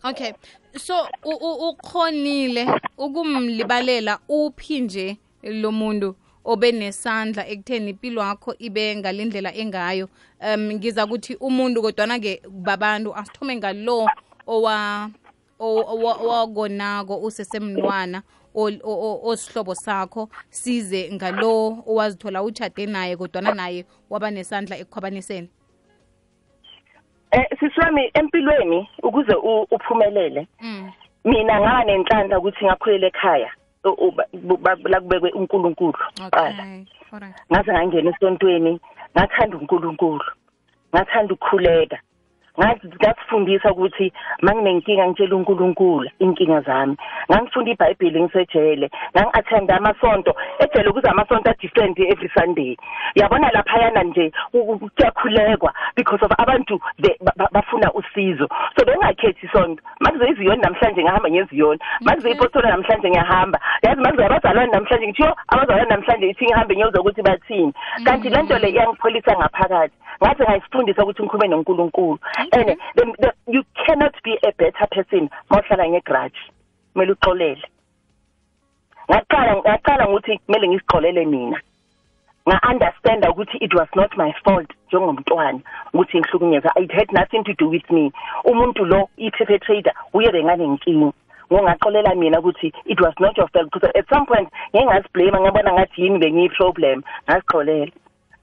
Okay. 0.04 0.32
So 0.76 0.94
u- 1.24 1.38
u- 1.40 1.68
ukhonile 1.68 2.66
ukumlibalela 2.98 4.18
uphi 4.28 4.80
nje 4.80 5.16
lo 5.42 5.72
muntu? 5.72 6.14
Obe 6.44 6.72
nesandla 6.72 7.46
ekutheni 7.48 7.90
impilo 7.90 8.22
yakho 8.22 8.54
ibe 8.58 8.96
ngalendlela 8.96 9.54
engayo. 9.54 10.08
Um 10.40 10.72
ngiza 10.72 11.06
kuthi 11.06 11.34
umuntu 11.40 11.82
kodwana-ke 11.82 12.42
babantu 12.48 13.14
asithome 13.14 13.56
ngalo 13.56 14.08
owa 14.46 15.10
owagonako 15.58 15.94
owa- 15.94 16.20
owakonako 16.22 17.16
usesemntwana 17.16 18.22
ol- 18.54 18.80
o- 18.84 19.00
o- 19.06 19.20
osihlobo 19.28 19.74
sakho 19.74 20.28
size 20.50 21.10
ngalo 21.12 21.84
owazithola 21.86 22.42
utshade 22.42 22.86
naye 22.86 23.16
kodwana 23.16 23.54
naye 23.54 23.84
waba 24.10 24.30
nesandla 24.30 24.78
ekukhwabaniseni. 24.78 25.48
Um 27.32 27.44
siswami 27.60 28.10
empilweni 28.14 28.88
ukuze 29.02 29.34
uphumelele 29.70 30.48
mm. 30.60 30.90
mina 31.24 31.60
ngaba 31.60 31.84
nenhlanhla 31.84 32.38
ukuthi 32.38 32.64
ngakhulela 32.64 33.06
ekhaya 33.06 33.50
u- 33.84 34.08
u- 34.08 34.12
ba- 34.12 34.76
ba- 34.76 34.88
la 34.88 35.00
kubekwe 35.00 35.30
uNkulunkulu. 35.30 35.98
Qala 36.30 36.48
okay 36.50 36.86
alright 37.12 37.36
ngaze 37.52 37.72
ngangena 37.72 38.10
esontweni 38.10 38.80
ngathanda 39.16 39.56
uNkulunkulu. 39.56 40.24
Ngathanda 40.94 41.34
ukukhuleka. 41.34 41.98
Ngathi 42.60 42.86
ngasifundisa 42.88 43.72
ukuthi 43.72 44.12
manginenkinga 44.42 45.06
ngitshela 45.06 45.36
uNkulunkulu 45.36 46.10
inkinga 46.18 46.60
zami. 46.60 46.96
Ngangifunda 47.30 47.70
iBhayibheli 47.72 48.22
ngisejele 48.22 48.90
ngangi-attend 49.16 49.70
amasonto 49.72 50.34
ejele 50.58 50.92
kuze 50.92 51.08
amasonto 51.08 51.50
a-different 51.50 51.98
every 51.98 52.30
Sunday. 52.36 52.76
Yabona 53.14 53.50
laphayana 53.50 54.02
nje 54.02 54.32
ku- 54.52 54.64
ku- 54.66 54.90
kuyakhulekwa 54.96 55.72
because 55.96 56.22
of 56.22 56.32
abantu 56.38 56.78
they- 57.02 57.16
ba- 57.24 57.32
ba- 57.36 57.48
bafuna 57.52 57.92
usizo. 57.94 58.48
So 58.76 58.84
bengakhethi 58.84 59.46
isonto 59.46 59.82
makuze 60.00 60.28
iziyoni 60.28 60.60
namhlanje 60.62 61.02
ngahamba 61.02 61.30
ngeziyoni 61.30 61.80
makuze 62.00 62.30
ipostolo 62.30 62.68
namhlanje 62.68 63.08
ngiyahamba. 63.10 63.58
Yazi 63.82 64.00
makuze 64.00 64.24
abazalwane 64.24 64.72
namhlanje 64.72 65.06
ngithiyo 65.06 65.36
abazalwane 65.48 65.88
namhlanje 65.90 66.28
ithi 66.28 66.44
ngihambe 66.44 66.74
ngiyozwa 66.74 67.00
ukuthi 67.00 67.22
bathini. 67.22 67.72
Kanti 68.04 68.28
lento 68.28 68.58
le 68.58 68.68
iyangipholisa 68.70 69.32
ngaphakathi. 69.36 69.94
Ngathi 70.22 70.42
ngayifundisa 70.42 71.02
ukuthi 71.02 71.22
ngikhulume 71.22 71.48
noNkulunkulu. 71.48 72.18
And 72.52 72.76
the, 72.96 73.04
the, 73.18 73.32
you 73.46 73.62
cannot 73.86 74.14
be 74.22 74.38
a 74.42 74.52
better 74.52 74.86
person 74.90 75.30
mawuhlala 75.50 75.88
ngegrudge 75.88 76.40
kumele 76.94 77.12
uxolele. 77.12 77.64
Ngaqala 79.10 79.56
ngaqala 79.56 80.08
ukuthi 80.08 80.38
kumele 80.38 80.68
ngizixolele 80.68 81.24
mina. 81.24 81.60
Nga-understanda 82.48 83.30
ukuthi 83.30 83.56
it 83.60 83.74
was 83.74 83.88
not 83.94 84.16
my 84.16 84.32
fault 84.44 84.68
njengomntwana 84.88 85.60
ukuthi 85.94 86.18
ngihlukunyezwa. 86.18 86.72
It 86.76 86.92
had 86.92 87.12
nothing 87.12 87.44
to 87.44 87.54
do 87.54 87.68
with 87.68 87.90
me. 87.90 88.12
Umuntu 88.44 88.84
lo 88.84 89.08
i-perpetrator 89.16 89.92
uye 90.12 90.32
benganenkinga. 90.32 91.12
Ngongaxolela 91.52 92.14
mina 92.14 92.40
ukuthi 92.40 92.72
it 92.84 93.00
was 93.00 93.14
not 93.20 93.36
your 93.36 93.48
fault. 93.48 93.70
Because 93.72 93.90
at 93.94 94.08
some 94.12 94.26
point 94.26 94.48
ngeke 94.74 94.86
ngaziblame 94.86 95.40
ngabona 95.40 95.72
ngathi 95.72 96.02
yimi 96.02 96.18
bengiyi-problem. 96.18 97.02
Ngazixolela 97.28 97.92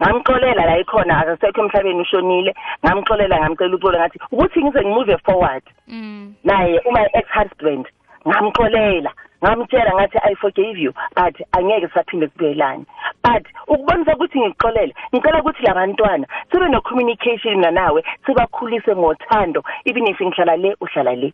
ngamxolela 0.02 0.66
la 0.66 0.80
ikhona 0.80 1.18
akasekho 1.22 1.62
emhlabeni 1.62 2.02
ushonile. 2.02 2.54
Ngamxolela 2.86 3.40
ngamcela 3.40 3.76
uxolo 3.76 3.98
ngathi 3.98 4.20
ukuthi 4.32 4.64
ngize 4.64 4.82
ngimove 4.82 5.18
forward. 5.26 5.64
Mm. 5.88 6.34
naye 6.44 6.80
uma 6.86 7.02
ex 7.14 7.28
husband 7.34 7.86
ngamxolela 8.28 9.12
ngamtshela 9.44 9.92
ngathi 9.94 10.18
i 10.24 10.36
forgave 10.36 10.78
you 10.78 10.94
but 11.16 11.36
angeke 11.52 11.88
saphinde 11.94 12.28
kubuyelane 12.28 12.86
but 13.24 13.46
ukubonisa 13.68 14.16
ukuthi 14.16 14.40
ngixolele 14.40 14.94
ngicela 15.14 15.40
ukuthi 15.40 15.64
labantwana 15.64 16.28
sibe 16.52 16.68
no 16.70 16.82
communication 16.82 17.62
nawe 17.74 18.04
sibakhulise 18.26 18.96
ngothando 18.96 19.64
even 19.86 20.08
if 20.08 20.20
ngihlala 20.22 20.58
le 20.58 20.76
uhlala 20.82 21.16
le. 21.16 21.34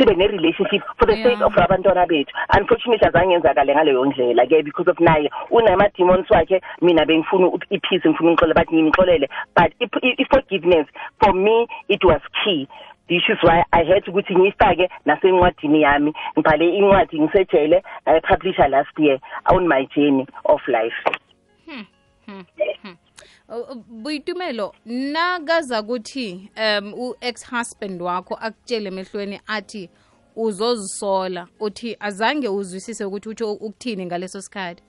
Sibe 0.00 0.14
ne-relationship 0.16 0.82
for 0.98 1.06
the 1.06 1.16
sake 1.22 1.36
Yeah. 1.38 1.46
of 1.46 1.52
abantwana 1.56 2.06
bethu. 2.06 2.32
Unfortunately 2.58 3.08
azange 3.08 3.32
yenzakale 3.34 3.74
ngaleyo 3.74 4.04
ndlela 4.06 4.46
ke 4.46 4.62
because 4.64 4.88
of 4.90 4.98
naye. 5.00 5.30
Unama-demons 5.50 6.30
wakhe 6.30 6.60
mina 6.80 7.04
bengifuna 7.04 7.46
u- 7.46 7.60
i-peace 7.70 8.08
ngifuna 8.08 8.30
ngixole 8.32 8.54
but 8.54 8.72
ngimxolele 8.72 9.28
but 9.56 9.72
i- 9.80 10.06
i- 10.08 10.14
i-forgiveness 10.22 10.86
for 11.22 11.34
me 11.34 11.66
it 11.88 12.04
was 12.04 12.22
key. 12.44 12.66
This 13.08 13.22
is 13.28 13.42
why 13.42 13.62
i 13.72 13.84
had 13.84 14.08
ukuthi 14.08 14.34
ngiyifake 14.36 14.88
nasencwadini 15.04 15.82
yami. 15.82 16.14
Ngibhale 16.38 16.68
incwadi 16.76 17.20
ngisejele 17.20 17.82
ngayipublisha 18.08 18.68
last 18.68 18.98
year 18.98 19.18
on 19.52 19.66
my 19.68 19.86
journey 19.86 20.26
of 20.44 20.60
life. 20.68 20.94
Uh, 22.28 22.42
Boitumelo 23.88 24.74
nakaza 24.86 25.82
kuthi 25.82 26.50
um 26.56 26.94
u-ex-husband 26.94 28.02
wakho 28.02 28.34
akutshele 28.34 28.88
emehlweni 28.88 29.40
athi 29.46 29.90
uzozisola. 30.36 31.48
Uthi 31.60 31.96
azange 32.00 32.48
uzwisise 32.48 33.04
ukuthi 33.04 33.28
utsho 33.28 33.52
ukuthini 33.52 34.06
ngaleso 34.06 34.42
sikhathi. 34.42 34.82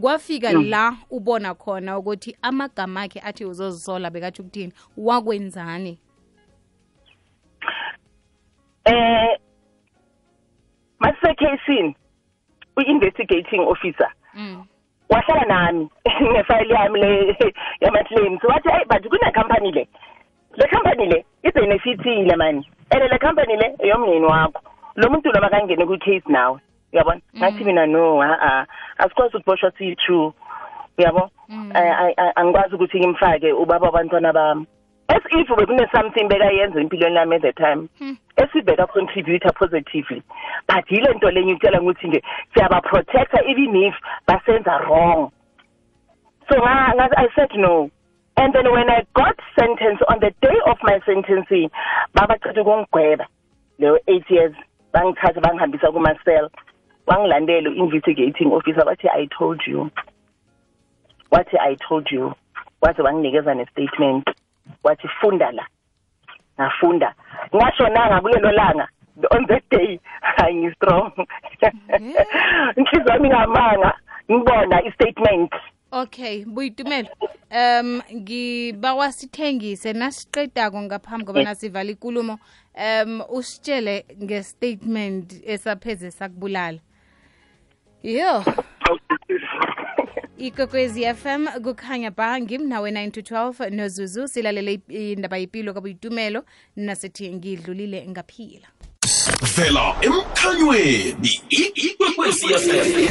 Kwafika 0.00 0.52
la 0.52 0.96
ubona 1.10 1.54
khona 1.54 1.98
ukuthi 1.98 2.36
amagama 2.42 3.02
akhe 3.02 3.20
athi 3.20 3.44
uzozisola 3.44 4.10
bekatsho 4.10 4.42
ukuthini 4.42 4.72
wakwenzani? 4.96 5.98
Eh 8.84 9.38
masisekhasini 10.98 11.96
u-investigating 12.76 13.60
officer. 13.60 14.12
Mm. 14.34 14.64
Wahlala 15.10 15.44
nami 15.48 15.88
ngefayili 16.32 16.74
yami 16.74 17.00
le 17.00 17.36
yama-claims. 17.80 18.40
Wathi 18.44 18.68
hayi 18.68 18.84
but 18.88 19.02
kune-company 19.10 19.72
le. 19.72 19.86
Le 20.56 20.66
company 20.68 21.06
le 21.08 21.24
ibhenefithile 21.44 22.36
mani. 22.36 22.62
And 22.90 23.02
le 23.10 23.18
company 23.18 23.56
le 23.56 23.76
eyomngeni 23.84 24.26
wakho. 24.26 24.60
Lo 24.96 25.08
muntu 25.10 25.30
lo 25.32 25.40
makangene 25.40 25.86
kwi-case 25.86 26.26
nawe 26.28 26.58
uyabona? 26.92 27.20
Ngathi 27.38 27.64
mina 27.64 27.86
no 27.86 28.22
a-a 28.22 28.66
asikwazi 28.98 29.36
ukuboshwa 29.36 29.70
siyi-true 29.78 30.32
uyabo? 30.98 31.30
I- 31.74 31.90
I- 32.08 32.14
I- 32.16 32.32
angikwazi 32.36 32.74
ukuthi 32.74 32.98
ngimfake 33.00 33.52
ubaba 33.52 33.86
wabantwana 33.86 34.32
bami. 34.32 34.66
As 35.08 35.22
if 35.30 35.48
bekune-something 35.48 36.28
bekayenza 36.28 36.80
empilweni 36.80 37.16
yami 37.16 37.36
at 37.36 37.42
the 37.42 37.52
time 37.52 37.88
hmm. 37.98 38.12
esibeka 38.36 38.86
contributor 38.92 39.52
positively. 39.52 40.22
But 40.66 40.90
yile 40.90 41.14
nto 41.14 41.30
lenye 41.30 41.54
utshela 41.54 41.80
ukuthi 41.80 42.08
nje 42.08 42.22
siyaba-protector 42.54 43.40
even 43.48 43.76
if 43.76 43.94
basenza 44.26 44.78
wrong. 44.78 45.30
So 46.50 46.62
i 46.64 47.28
said 47.34 47.50
no. 47.56 47.90
And 48.36 48.54
then 48.54 48.70
when 48.70 48.90
i 48.90 49.04
got 49.14 49.36
sentenced 49.58 50.02
on 50.08 50.20
the 50.20 50.32
day 50.42 50.58
of 50.66 50.78
my 50.82 51.00
sentencing 51.06 51.70
babacethe 52.14 52.60
ukungigweba 52.60 53.26
leyo 53.78 53.98
eight 54.06 54.30
years 54.30 54.54
bangithatha 54.92 55.40
bangihambisa 55.40 55.92
kuma-cell. 55.92 56.50
Wangilandela 57.06 57.70
u-investigating 57.70 58.52
officer 58.52 58.84
wathi 58.86 59.08
i 59.08 59.26
told 59.38 59.60
you. 59.66 59.90
Wathi 61.30 61.56
i 61.58 61.76
told 61.76 62.10
you. 62.10 62.34
Waze 62.82 63.02
wanginikeza 63.02 63.54
ne-statement 63.54 64.30
wathi 64.84 65.08
funda 65.20 65.52
la. 65.52 65.66
Ngafunda. 66.60 67.14
Ngashonanga 67.54 68.20
kulelo 68.20 68.52
langa. 68.52 68.88
On 69.30 69.46
that 69.46 69.62
day 69.70 70.00
hayi 70.36 70.54
ngi-strong 70.54 71.12
inhliziyo 72.76 73.14
yami 73.14 73.28
ngamanga 73.28 73.92
ngibona 74.30 74.84
i-statement. 74.84 75.52
Okay 75.92 76.44
boitumelo 76.44 77.08
um 77.50 78.02
ngibawa 78.14 79.12
sithengise 79.12 79.92
nasiqedako 79.92 80.82
ngaphambi 80.82 81.24
kobana 81.24 81.54
sivala 81.54 81.90
ikulumo. 81.90 82.38
Um 82.74 83.22
usitshele 83.28 84.04
ngestatement 84.22 85.42
esapheze 85.46 86.10
sakubulala. 86.10 86.78
Yo. 88.02 88.44
Ikokwezi 90.38 91.14
FM 91.14 91.46
kukhanya 91.62 92.10
ba 92.10 92.40
ngimnawe 92.40 92.90
9 92.90 93.10
to 93.10 93.20
12 93.20 93.70
nozuzu 93.70 94.28
silalele 94.28 94.80
indaba 94.88 95.36
yipilo 95.36 95.74
kabuyitumelo 95.74 96.44
nasithi 96.76 97.32
ngidlulile 97.34 98.06
ngaphila. 98.08 98.68
Vela 99.56 99.96
emkhanyweni 100.02 101.40
ikwekwezi 101.50 102.46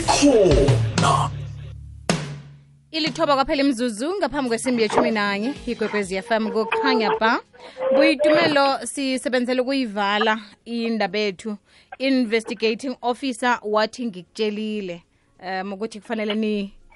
khona 0.08 1.30
ilithoba 2.92 3.36
kwaphela 3.36 3.64
imzuzu 3.64 4.14
ngaphambi 4.18 4.50
kwesimbi 4.50 4.82
yeshumi 4.82 5.12
nanye 5.12 5.54
ikwekwezi 5.66 6.22
fm 6.22 6.52
kukhanya 6.52 7.12
ba. 7.20 7.40
Buyitumelo 7.96 8.86
sisebenzele 8.86 9.62
ukuyivala 9.62 10.42
indaba 10.66 11.20
yethu. 11.20 11.58
Investigating 12.00 12.96
officer 13.02 13.60
wathi 13.64 14.06
ngikutshelile 14.06 15.04
um 15.62 15.74
ukuthi 15.74 16.00
kufanele 16.00 16.36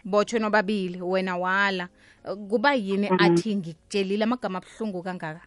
nibotshwe 0.06 0.40
nobabili 0.40 1.02
wena 1.02 1.38
wala. 1.38 1.88
Kuba 2.50 2.74
yini 2.74 3.10
mm 3.10 3.18
-hmm. 3.18 3.26
athi 3.26 3.56
ngikutshelile 3.56 4.24
amagama 4.24 4.58
abuhlungu 4.60 5.04
kangaka? 5.04 5.42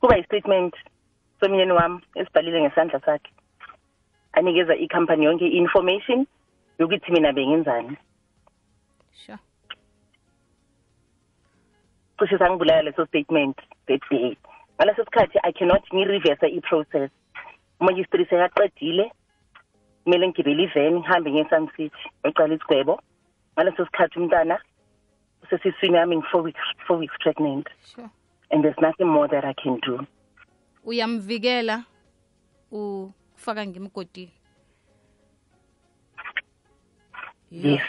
Kuba 0.00 0.16
yi-statement 0.16 0.74
somyeni 1.40 1.72
wami 1.72 2.00
esibhalile 2.14 2.62
ngesandla 2.62 3.00
sakhe. 3.00 3.32
Anikeza 4.32 4.76
ikhampani 4.76 5.24
yonke 5.24 5.46
i-information 5.46 6.26
yokuthi 6.78 7.12
mina 7.12 7.32
bengenzani. 7.32 7.96
Sure. 9.12 9.38
Cishe 12.18 12.38
sangibulala 12.38 12.82
leso 12.82 13.06
statement 13.06 13.56
that 13.86 14.00
day 14.10 14.36
ngaleso 14.78 15.04
sikhathi 15.04 15.38
i 15.42 15.52
cannot 15.52 15.82
ngi-reverse 15.92 16.46
i-process. 16.46 17.10
Umajistrate 17.80 18.30
sekaqedile 18.30 19.12
kumele 20.04 20.28
ngigibele 20.28 20.62
iveni 20.62 21.00
ngihambe 21.00 21.30
nge-sun 21.30 21.68
city 21.76 21.96
ngicala 22.26 22.54
isigwebo. 22.54 23.00
Ngaleso 23.54 23.84
sikhathi 23.86 24.18
umntana 24.18 24.60
usesiswini 25.42 25.96
yami 25.96 26.16
ngi-four 26.16 26.42
weeks, 26.42 26.60
four 26.86 26.98
weeks 26.98 27.14
pregnant. 27.20 27.68
Sure. 27.94 28.10
And 28.50 28.64
there's 28.64 28.80
nothing 28.80 29.08
more 29.08 29.28
that 29.28 29.44
i 29.44 29.54
can 29.54 29.80
do. 29.80 30.06
Uyamvikela 30.84 31.84
ufaka 32.72 33.66
ngemgodini 33.66 34.32
yes. 37.50 37.82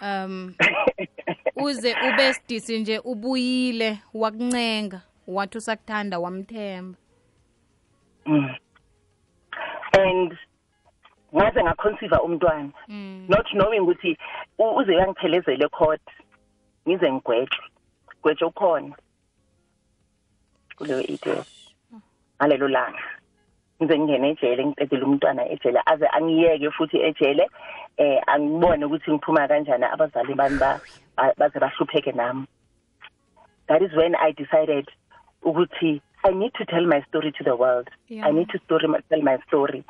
Um 0.00 0.54
uze 1.64 1.94
ube 2.08 2.32
sidisi 2.34 2.78
nje 2.78 2.98
ubuyile 2.98 3.98
wakuncenga 4.14 5.00
wathi 5.26 5.58
usakuthanda 5.58 6.18
wamthemba. 6.18 6.98
Mm. 8.26 8.56
and 9.96 10.36
ngaze 11.34 11.62
ngaconceive 11.64 12.16
umntwana. 12.24 12.70
Mm. 12.88 13.26
not 13.28 13.46
knowing 13.52 13.80
ukuthi 13.80 14.18
u- 14.58 14.76
uze 14.76 14.92
uyangiphelezele 14.92 15.68
court 15.68 16.02
ngize 16.88 17.12
ngigwetshwe 17.12 17.64
gwetshe 18.22 18.44
ukhona. 18.44 18.94
Kuleyo 20.76 21.00
eight 21.00 21.26
years 21.26 21.72
ngalelo 22.38 22.68
langa 22.68 23.02
ngize 23.82 23.98
ngingene 23.98 24.28
ejele 24.30 24.66
ngiqedele 24.66 25.04
umntwana 25.04 25.42
ejele 25.48 25.80
aze 25.86 26.06
angiyeke 26.06 26.70
futhi 26.70 26.96
ejele 27.08 27.48
eh 27.96 28.20
angibone 28.26 28.84
ukuthi 28.84 29.10
ngiphuma 29.12 29.48
kanjani 29.48 29.84
abazali 29.84 30.34
bami 30.34 30.58
ba- 30.58 30.80
ba- 31.16 31.34
baze 31.38 31.58
bahlupheke 31.60 32.12
nami. 32.12 32.46
That 33.68 33.82
is 33.82 33.92
when 33.94 34.14
i 34.16 34.32
decided 34.32 34.88
ukuthi 35.42 36.00
i 36.24 36.30
need 36.32 36.52
to 36.54 36.64
tell 36.64 36.86
my 36.86 37.00
story 37.08 37.32
to 37.32 37.44
the 37.44 37.56
world. 37.56 37.88
Yeah. 38.08 38.26
i 38.26 38.32
need 38.32 38.48
to 38.48 38.58
story 38.64 38.86
tell 39.08 39.22
my 39.22 39.38
story. 39.46 39.84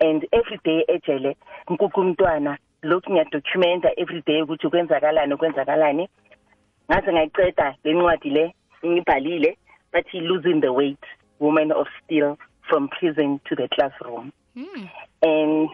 And 0.00 0.26
every 0.32 0.60
day 0.64 0.84
ejele 0.88 1.36
nkuku 1.70 2.00
umntwana 2.00 2.58
lokhu 2.82 3.10
ngiyadocumenta 3.12 3.90
every 3.96 4.22
day 4.26 4.42
ukuthi 4.42 4.68
kwenzakalani 4.68 5.36
kwenzakalani 5.36 6.08
ngaze 6.90 7.12
ngayiceda 7.12 7.74
le 7.84 7.92
ncwadi 7.92 8.30
le 8.30 8.54
ngibhalile 8.86 9.58
bathi 9.92 10.20
losing 10.20 10.60
the 10.60 10.68
weight 10.68 11.04
woman 11.40 11.72
of 11.72 11.86
steel 12.04 12.36
from 12.68 12.88
prison 12.88 13.40
to 13.44 13.56
the 13.56 13.68
classroom. 13.68 14.32
Mm. 14.56 14.88
and 15.22 15.70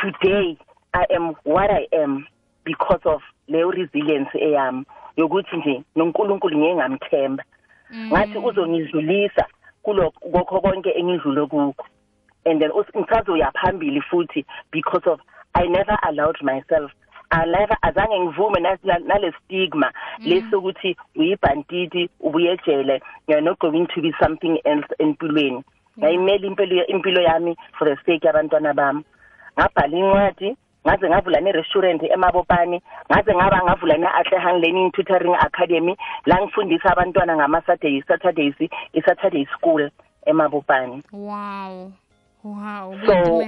today 0.00 0.56
I 0.94 1.04
am 1.14 1.34
what 1.44 1.70
I 1.70 1.86
am 1.92 2.26
because 2.64 3.00
of 3.04 3.20
leyo 3.48 3.70
resilience 3.70 4.30
eyami 4.34 4.84
yokuthi 5.16 5.56
nje 5.56 5.82
noNkulunkulu 5.96 6.58
ngeke 6.58 6.74
ngamthemba. 6.74 7.44
Ngathi 8.06 8.38
uzongidlulisa 8.38 9.46
kulokho 9.86 10.30
kokho 10.32 10.60
konke 10.60 10.90
engidlule 10.98 11.46
kukho. 11.46 11.84
And 12.44 12.60
then 12.60 12.70
us- 12.72 12.90
ngisazoya 12.96 13.52
phambili 13.54 14.00
futhi 14.02 14.44
because 14.72 15.06
of 15.06 15.20
I 15.54 15.66
never 15.68 15.96
allowed 16.08 16.42
myself 16.42 16.90
I 17.30 17.44
never 17.46 17.76
azange 17.82 18.18
ngivume 18.20 18.60
nasi- 18.60 19.04
nale 19.06 19.32
stigma 19.44 19.92
lesokuthi 20.18 20.96
uyibhantiti 21.16 22.08
ubuyejele 22.20 23.00
you're 23.28 23.40
not 23.40 23.58
going 23.58 23.86
to 23.94 24.00
be 24.02 24.12
something 24.22 24.58
else 24.64 24.86
empilweni. 24.98 25.62
Ngayimela 25.98 26.46
impilo 26.46 26.86
impilo 26.86 27.20
yami 27.22 27.56
for 27.78 27.88
the 27.88 27.96
sake 28.06 28.26
yabantwana 28.26 28.74
bami. 28.74 29.04
Ngabhala 29.58 29.96
incwadi 29.96 30.56
ngaze 30.86 31.08
ngavula 31.10 31.40
ne-restaurant 31.40 32.02
emabopane 32.02 32.82
ngaze 33.10 33.34
ngaba 33.34 33.64
ngavula 33.64 33.96
ne-atlehang 33.98 34.60
learning 34.62 34.90
tutoring 34.92 35.34
academy 35.34 35.96
la 36.26 36.40
ngifundisa 36.40 36.92
abantwana 36.92 37.36
ngama-saturday 37.36 38.02
saturdays 38.08 38.54
i-saturday 38.94 39.46
school 39.58 39.90
emabopane. 40.26 41.02
Wow. 41.12 41.92
Wow 42.42 42.94
so 43.06 43.42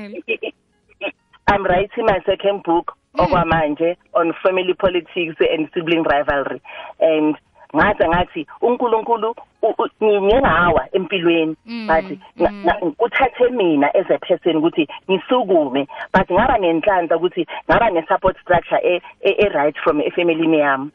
i'm 1.49 1.62
writing 1.64 2.07
my 2.07 2.18
second 2.26 2.62
book 2.64 2.99
okwamanje 3.18 3.97
on 4.14 4.32
family 4.43 4.74
politics 4.74 5.36
and 5.41 5.68
sibling 5.74 6.03
rivalry. 6.03 6.61
And 7.01 7.36
ngathi 7.76 8.04
ngathi 8.08 8.46
uNkulunkulu 8.62 9.34
u- 9.62 9.74
u- 9.78 10.04
ngingawa 10.04 10.88
empilweni. 10.92 11.56
Mm, 11.66 11.86
bathi 11.86 12.18
nga- 12.40 12.50
mm. 12.50 12.64
nga- 12.64 12.80
uthathe 12.98 13.48
mina 13.50 13.88
as 13.94 14.10
a 14.10 14.18
person 14.18 14.56
ukuthi 14.56 14.88
ngisukume 15.10 15.86
but 16.14 16.30
ngaba 16.30 16.58
nenhlanhla 16.58 17.16
ukuthi 17.16 17.46
ngaba 17.70 17.90
ne-support 17.90 18.36
structure 18.40 18.80
e- 18.82 19.02
e- 19.20 19.36
e-right 19.44 19.76
from 19.84 20.00
efamilini 20.00 20.58
yami. 20.58 20.90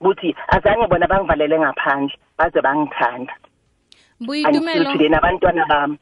Ukuthi 0.00 0.34
azange 0.48 0.86
bona 0.86 1.06
bangivalele 1.06 1.58
ngaphandle 1.58 2.14
baze 2.38 2.60
bangithanda. 2.60 3.32
Until 4.20 4.26
buyitumelo 4.26 4.92
today 4.92 5.08
nabantwana 5.08 5.66
bami. 5.68 5.98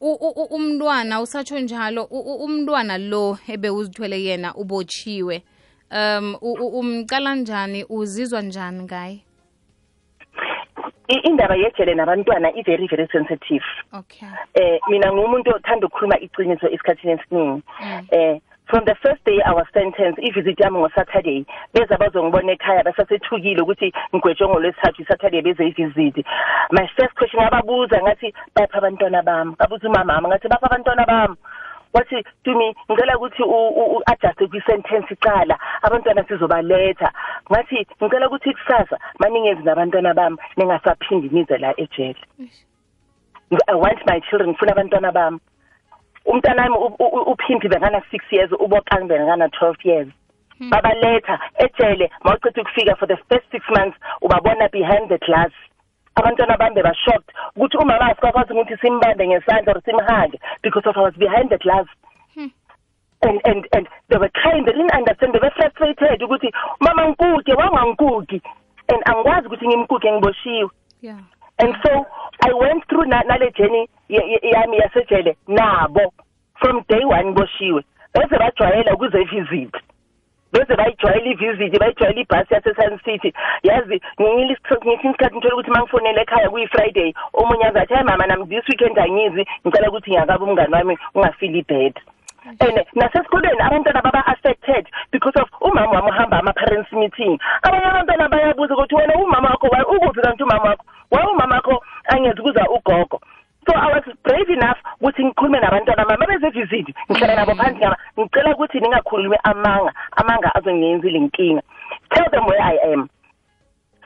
u- 0.00 0.18
u- 0.20 0.34
u- 0.42 0.54
umntwana 0.56 1.20
usatsho 1.20 1.58
njalo 1.60 2.04
u- 2.10 2.24
u- 2.32 2.44
umntwana 2.44 2.98
lo 2.98 3.36
ebewuzithwele 3.48 4.22
yena 4.24 4.54
ubotshiwe. 4.54 5.42
Um 5.92 6.36
u- 6.40 6.56
u- 6.60 6.78
umcala 6.80 7.34
njani 7.34 7.84
uzizwa 7.88 8.42
njani 8.42 8.82
ngaye? 8.82 9.12
I- 9.12 9.22
indaba 11.14 11.54
yejele 11.54 11.94
nabantwana 11.94 12.52
i-very 12.54 12.86
very 12.86 13.08
sensitive. 13.12 13.64
Okay. 13.94 14.28
Eh 14.54 14.78
mina 14.88 15.12
ngumuntu 15.12 15.50
othanda 15.50 15.86
ukukhuluma 15.86 16.18
iqiniso 16.20 16.68
esikhathini 16.68 17.12
esiningi. 17.12 17.62
Mm. 17.80 18.06
eh 18.10 18.40
from 18.70 18.84
the 18.86 18.94
first 19.02 19.22
day 19.24 19.42
I 19.44 19.52
was 19.52 19.66
sentenced 19.74 20.22
ivisit 20.22 20.58
yami 20.62 20.78
ngo-saturday 20.78 21.44
beza 21.74 21.98
bazongibona 21.98 22.52
ekhaya 22.52 22.84
basasethukile 22.84 23.62
ukuthi 23.62 23.92
ngigwetshwe 24.14 24.48
ngolwesithathu 24.48 25.02
isaturday 25.02 25.42
beze 25.42 25.66
ivisit. 25.66 26.16
My 26.70 26.86
first 26.96 27.14
question 27.18 27.42
ngababuza 27.42 27.98
ngathi 28.02 28.34
bapha 28.54 28.78
abantwana 28.78 29.22
bami? 29.22 29.54
Babuza 29.58 29.88
umamama 29.88 30.28
ngathi 30.28 30.48
bapha 30.48 30.66
abantwana 30.66 31.04
bami. 31.06 31.36
Wathi 31.94 32.24
tumi 32.44 32.74
ngicela 32.90 33.16
ukuthi 33.18 33.42
u-adjuste 33.42 34.46
kwi-sentence 34.46 35.14
icala 35.14 35.58
abantwana 35.82 36.24
sizobaletha. 36.24 37.10
Ngathi 37.50 37.86
ngicela 38.02 38.26
ukuthi 38.26 38.52
kusasa 38.54 38.98
maningenzi 39.18 39.62
nabantwana 39.62 40.14
bami 40.14 40.36
ningasaphindi 40.56 41.28
nize 41.28 41.58
la 41.58 41.74
ejele. 41.80 42.20
I 43.68 43.74
want 43.74 43.98
my 44.06 44.20
children 44.20 44.50
ngifuna 44.50 44.72
abantwana 44.72 45.12
bami. 45.12 45.38
Umntanami 46.26 46.76
u- 46.76 46.96
u- 46.98 47.32
uphindi 47.32 47.68
bengana 47.68 48.00
6 48.12 48.32
years 48.32 48.52
ubokang 48.52 49.08
bengana 49.08 49.48
12 49.48 49.84
years. 49.84 50.08
Babaletha 50.70 51.38
ejele 51.58 52.10
mawucitha 52.24 52.60
ukufika 52.60 52.96
for 52.96 53.08
the 53.08 53.16
first 53.28 53.46
6 53.52 53.62
months 53.78 53.98
ubabona 54.22 54.68
behind 54.68 55.08
the 55.08 55.18
glass. 55.18 55.50
Abantwana 56.20 56.56
bami 56.56 56.74
beba-shocked 56.74 57.28
ukuthi 57.56 57.76
umama 57.76 58.06
asikakwazi 58.10 58.52
ukuthi 58.52 58.76
simbambe 58.76 59.26
ngesandla 59.28 59.72
or 59.74 59.82
simhage 59.82 60.38
because 60.62 60.86
of 60.88 60.96
I 60.96 61.00
was 61.00 61.14
behind 61.14 61.50
the 61.50 61.58
glass. 61.58 61.86
And 63.22 63.38
and 63.44 63.68
and 63.76 63.86
they 64.08 64.16
were 64.16 64.30
crying 64.32 64.64
they 64.64 64.72
didn't 64.72 64.94
understand 64.96 65.34
they 65.34 65.40
were 65.42 65.52
frustrated 65.56 66.20
ukuthi 66.22 66.48
mama 66.80 67.08
ngikuke 67.08 67.52
wangangikuki 67.54 68.42
and 68.88 69.02
angikwazi 69.08 69.46
ukuthi 69.46 69.68
ngimkuke 69.68 70.12
ngiboshiwe. 70.12 70.70
Yeah. 71.02 71.18
And 71.58 71.74
so 71.84 72.06
i 72.48 72.52
went 72.52 72.84
through 72.88 73.04
na- 73.08 73.22
nale 73.28 73.50
journey 73.50 73.88
ye- 74.08 74.26
ye- 74.42 74.50
yami 74.52 74.76
yasejele 74.78 75.36
nabo. 75.48 76.12
From 76.60 76.84
day 76.88 77.04
one 77.04 77.32
boshiwe 77.34 77.84
bese 78.14 78.38
bajwayela 78.38 78.94
ukuze 78.94 79.24
visit 79.24 79.74
bese 80.52 80.76
bayijwayela 80.76 81.30
ivisit 81.30 81.78
bayijwayela 81.80 82.20
ibhasi 82.20 82.54
yase-sun 82.54 82.98
city. 83.04 83.32
Yazi 83.62 84.00
ngesinye 84.20 84.54
isikhathi 84.94 85.36
ngithole 85.36 85.54
ukuthi 85.54 85.70
uma 85.70 85.80
ngifonele 85.82 86.20
ekhaya 86.22 86.50
kuyi-friday 86.50 87.12
omunye 87.34 87.64
azathi 87.66 87.94
hayi 87.94 88.04
mama 88.06 88.26
nami 88.26 88.46
this 88.46 88.68
weekend 88.68 88.98
angizi. 88.98 89.46
Ngicela 89.66 89.88
ukuthi 89.88 90.10
ngiyakabe 90.10 90.44
umngane 90.44 90.76
wami 90.76 90.98
ungafili 91.14 91.62
bad 91.68 91.94
and 92.60 92.80
nasesikolweni 92.94 93.60
abantwana 93.60 94.00
baba-affected 94.02 94.86
because 95.12 95.36
of 95.42 95.48
umama 95.60 95.92
wami 96.00 96.10
uhamba 96.10 96.38
ama-parents 96.40 96.92
meeting. 96.92 97.38
Abanye 97.62 97.84
abantwana 97.84 98.28
bayabuza 98.28 98.74
ukuthi 98.74 98.94
wena 98.94 99.14
umama 99.14 99.48
wakho 99.50 99.66
wa- 99.68 99.86
ukuphi 99.96 100.20
kanti 100.20 100.42
umama 100.42 100.70
wakho? 100.70 100.84
Wa 101.10 101.30
umama 101.30 101.54
wakho 101.54 101.84
angezi 102.08 102.42
kuza 102.42 102.64
ugogo. 102.70 103.20
So 103.66 103.72
i 103.76 103.86
was 103.92 104.04
brave 104.24 104.50
enough 104.52 104.78
ukuthi 105.00 105.24
ngikhulume 105.24 105.60
nabantwana 105.60 106.04
bami 106.04 106.24
abezevisit 106.24 106.86
ngihlala 107.10 107.34
nabo 107.36 107.54
phansi 107.54 107.78
ngaba 107.78 107.96
ngicela 108.18 108.54
ukuthi 108.54 108.80
ningakhulumi 108.80 109.36
amanga 109.44 109.92
amanga 110.16 110.54
azongiyenzile 110.54 111.18
inkinga 111.18 111.62
tell 112.14 112.30
them 112.30 112.44
where 112.46 112.62
i 112.62 112.76
am. 112.92 113.08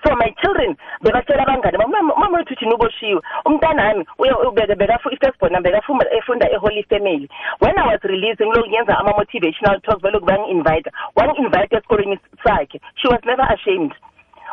So 0.04 0.14
my 0.16 0.28
children 0.42 0.76
bebatshela 1.02 1.42
abangane 1.46 1.78
"Mama- 1.78 2.36
wethu 2.36 2.54
thina 2.56 2.74
uboshiwe. 2.74 3.20
Umntanami 3.46 4.04
i-firstborn 4.20 5.62
bekafunda 5.62 6.06
efunda 6.12 6.46
e-holy 6.52 6.82
family. 6.90 7.28
When 7.60 7.72
i 7.78 7.86
was 7.88 8.00
releasing 8.04 8.52
loku 8.52 8.68
ngenza 8.68 8.98
ama-motivational 8.98 9.80
talks 9.80 10.02
beloku 10.02 10.26
bangi-invite 10.26 10.90
wangi-invite 11.16 11.72
esikolweni 11.76 12.18
sakhe. 12.44 12.80
She 12.96 13.08
was 13.08 13.20
never 13.24 13.46
ashamed. 13.48 13.94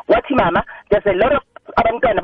Wathi 0.08 0.36
mama 0.36 0.64
there's 0.90 1.06
a 1.06 1.14
lot 1.20 1.34
of 1.36 1.44
abantwana 1.76 2.22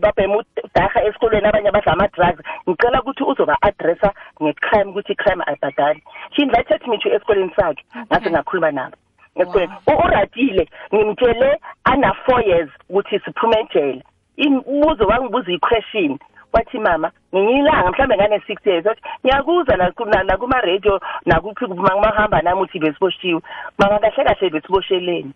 babhema 0.00 0.36
udaha 0.36 1.04
esikolweni 1.04 1.46
abanye 1.48 1.68
abadla 1.68 1.92
ama-drugs 1.92 2.40
ngicela 2.68 3.00
ukuthi 3.00 3.22
uzoba-addressa 3.24 4.10
nge-crime 4.42 4.90
ukuthi 4.90 5.12
i-crime 5.12 5.44
ayibhadali 5.46 6.02
she 6.32 6.42
invited 6.42 6.86
me 6.86 6.98
to 6.98 7.08
esikolweni 7.08 7.52
sakhe 7.56 7.84
ngase 8.06 8.30
ngakhuluma 8.30 8.70
nabo 8.70 8.96
esikolweni 9.36 9.72
uratile 10.04 10.68
ngimtshele 10.94 11.60
ana-four 11.84 12.40
years 12.42 12.70
ukuthi 12.88 13.18
siphume 13.18 13.56
ejele 13.60 14.02
imbuzo 14.36 15.04
wangibuza 15.04 15.52
i-question 15.52 16.18
wathi 16.52 16.78
mama 16.78 17.10
ngiyilanga 17.34 17.90
mhlawumbe 17.90 18.16
ngane-six 18.16 18.66
years 18.66 18.86
othi 18.86 19.02
ngiyakuza 19.24 19.76
nakuma-radio 20.24 21.00
nakuphi 21.26 21.66
kumahamba 21.66 22.42
nami 22.42 22.60
uthi 22.62 22.78
besiboshiwe 22.78 23.40
mama 23.78 23.98
kahle 23.98 24.24
kahle 24.24 24.50
besibosheleni 24.50 25.32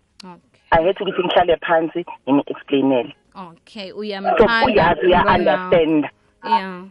okay 0.71 0.85
ahethi 0.85 1.03
ukuthi 1.03 1.23
ngihlale 1.23 1.57
phansi 1.57 2.05
ngini-explainele 2.27 3.15
okay 3.35 3.91
uyamthanda 3.91 4.95
uya-understand 5.03 6.07
yeah 6.43 6.83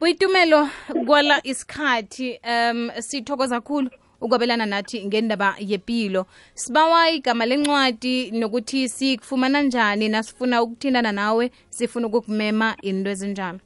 buyitumelo 0.00 0.68
kwala 1.06 1.40
isikhathi 1.46 2.40
um 2.44 2.90
sithokoza 2.98 3.60
kakhulu 3.60 3.90
ukwabelana 4.20 4.66
nathi 4.66 5.06
ngendaba 5.06 5.54
yepilo. 5.58 6.26
Sibawa 6.54 7.10
igama 7.10 7.46
lencwadi 7.46 8.30
nokuthi 8.30 8.88
sikufumana 8.88 9.62
njani 9.62 10.08
nasifuna 10.08 10.62
ukuthindana 10.62 11.12
nawe 11.12 11.50
sifuna 11.68 12.06
ukukumema 12.06 12.76
into 12.82 13.10
ezinjalo? 13.10 13.58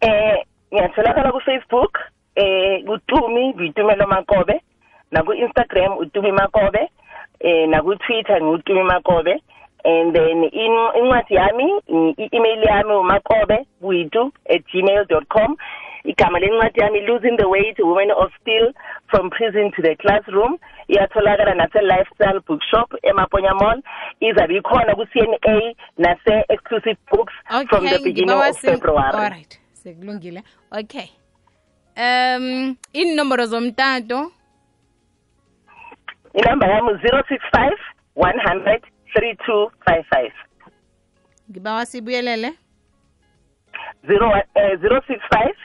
Eh 0.00 0.44
ngiyatholakala 0.74 1.32
ku-facebook 1.32 1.98
eh 2.34 2.84
kutumi 2.86 3.52
bitumelo 3.52 4.06
makobe 4.06 4.62
naku-instagram 5.10 5.98
utumi 5.98 6.32
makobe 6.32 6.90
eh 7.40 7.66
naku-twitter 7.68 8.42
ngutumi 8.42 8.82
makobe. 8.82 9.40
And 9.82 10.14
then 10.14 10.44
in- 10.44 10.92
incwadi 10.98 11.34
yami 11.34 11.80
i-email 12.18 12.62
yami 12.62 12.94
umakobe 12.94 13.66
buitu 13.80 14.32
at 14.48 14.62
gmail 14.72 15.08
dot 15.08 15.26
com. 15.28 15.56
Igama 16.04 16.38
lencwadi 16.38 16.80
yami 16.80 17.06
losing 17.06 17.36
the 17.36 17.48
weight 17.48 17.76
women 17.78 18.10
of 18.10 18.30
steel 18.40 18.72
from 19.10 19.30
prison 19.30 19.70
to 19.76 19.82
the 19.82 19.96
classroom. 19.96 20.58
Iyatholakala 20.88 21.54
nase-lifestyle 21.54 22.40
bookshop 22.46 22.92
emaponya 23.04 23.54
mall. 23.54 23.80
Izabe 24.20 24.60
ikhona 24.60 24.94
ku-cna 24.94 25.74
nase-exclusive 25.98 26.98
books 27.10 27.32
from 27.68 27.84
the 27.84 28.00
beginning 28.04 28.30
of 28.30 28.58
february. 28.58 29.14
Alright 29.14 29.58
sekulungile. 29.72 30.42
Okay. 30.72 31.10
Um 31.96 32.76
inomboro 32.92 33.46
zomtato 33.46 34.32
inamba 36.34 36.66
yami 36.66 36.98
zero 37.02 37.22
six 37.28 37.42
five 37.52 37.78
one 38.14 38.38
hundred 38.44 38.82
three 39.12 39.36
two 39.46 39.70
five 39.86 40.04
five. 40.14 40.32
Ngibawa 41.50 41.86
sibuyelele? 41.86 42.52
Zero 44.06 44.32
eh, 44.54 44.80
zero 44.80 45.02
six 45.06 45.20
five 45.32 45.56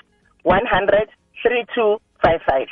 one 0.43 0.65
hundred 0.67 1.09
three 1.41 1.65
two 1.75 2.01
five 2.23 2.41
five. 2.49 2.67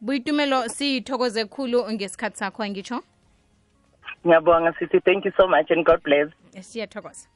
Buyitumelo 0.00 0.68
siyithokoze 0.68 1.44
khulu 1.44 1.92
ngesikhathi 1.92 2.36
sakho 2.36 2.62
angitsho 2.62 3.02
ngiyabonga 4.26 4.74
sithi 4.78 5.00
thank 5.00 5.24
you 5.24 5.32
so 5.36 5.48
much 5.48 5.70
and 5.70 5.86
god 5.86 6.02
bless. 6.02 6.28
Eh, 6.54 6.62
siyathokoza. 6.62 7.28